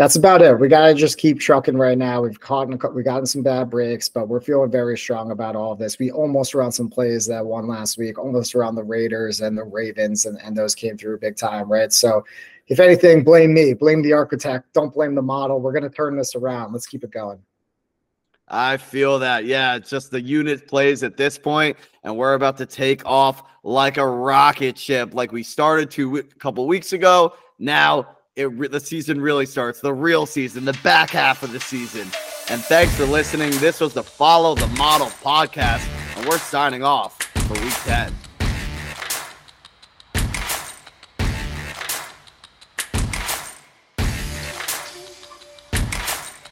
That's 0.00 0.16
about 0.16 0.40
it. 0.40 0.58
We 0.58 0.68
gotta 0.68 0.94
just 0.94 1.18
keep 1.18 1.40
trucking 1.40 1.76
right 1.76 1.98
now. 1.98 2.22
We've 2.22 2.40
caught 2.40 2.68
we 2.94 3.02
gotten 3.02 3.26
some 3.26 3.42
bad 3.42 3.68
breaks, 3.68 4.08
but 4.08 4.28
we're 4.28 4.40
feeling 4.40 4.70
very 4.70 4.96
strong 4.96 5.30
about 5.30 5.56
all 5.56 5.74
this. 5.74 5.98
We 5.98 6.10
almost 6.10 6.54
ran 6.54 6.72
some 6.72 6.88
plays 6.88 7.26
that 7.26 7.44
won 7.44 7.68
last 7.68 7.98
week, 7.98 8.18
almost 8.18 8.54
around 8.54 8.76
the 8.76 8.82
Raiders 8.82 9.42
and 9.42 9.58
the 9.58 9.64
Ravens, 9.64 10.24
and, 10.24 10.38
and 10.42 10.56
those 10.56 10.74
came 10.74 10.96
through 10.96 11.18
big 11.18 11.36
time, 11.36 11.70
right? 11.70 11.92
So 11.92 12.24
if 12.68 12.80
anything, 12.80 13.22
blame 13.22 13.52
me, 13.52 13.74
blame 13.74 14.00
the 14.00 14.14
architect, 14.14 14.72
don't 14.72 14.90
blame 14.90 15.14
the 15.14 15.20
model. 15.20 15.60
We're 15.60 15.74
gonna 15.74 15.90
turn 15.90 16.16
this 16.16 16.34
around. 16.34 16.72
Let's 16.72 16.86
keep 16.86 17.04
it 17.04 17.10
going. 17.10 17.38
I 18.48 18.78
feel 18.78 19.18
that. 19.18 19.44
Yeah, 19.44 19.76
it's 19.76 19.90
just 19.90 20.10
the 20.10 20.22
unit 20.22 20.66
plays 20.66 21.02
at 21.02 21.18
this 21.18 21.36
point, 21.36 21.76
and 22.04 22.16
we're 22.16 22.32
about 22.32 22.56
to 22.56 22.64
take 22.64 23.04
off 23.04 23.42
like 23.64 23.98
a 23.98 24.06
rocket 24.06 24.78
ship, 24.78 25.12
like 25.12 25.30
we 25.30 25.42
started 25.42 25.90
to 25.90 26.16
a 26.16 26.22
couple 26.22 26.66
weeks 26.66 26.94
ago. 26.94 27.34
Now 27.58 28.16
it 28.36 28.70
the 28.70 28.80
season 28.80 29.20
really 29.20 29.46
starts, 29.46 29.80
the 29.80 29.92
real 29.92 30.26
season, 30.26 30.64
the 30.64 30.78
back 30.84 31.10
half 31.10 31.42
of 31.42 31.52
the 31.52 31.60
season. 31.60 32.08
And 32.48 32.60
thanks 32.62 32.94
for 32.94 33.04
listening. 33.04 33.50
This 33.58 33.80
was 33.80 33.94
the 33.94 34.02
Follow 34.02 34.54
the 34.54 34.66
Model 34.68 35.08
podcast, 35.08 35.86
and 36.16 36.26
we're 36.28 36.38
signing 36.38 36.82
off 36.82 37.16
for 37.46 37.54
week 37.62 37.74
10. 37.84 38.29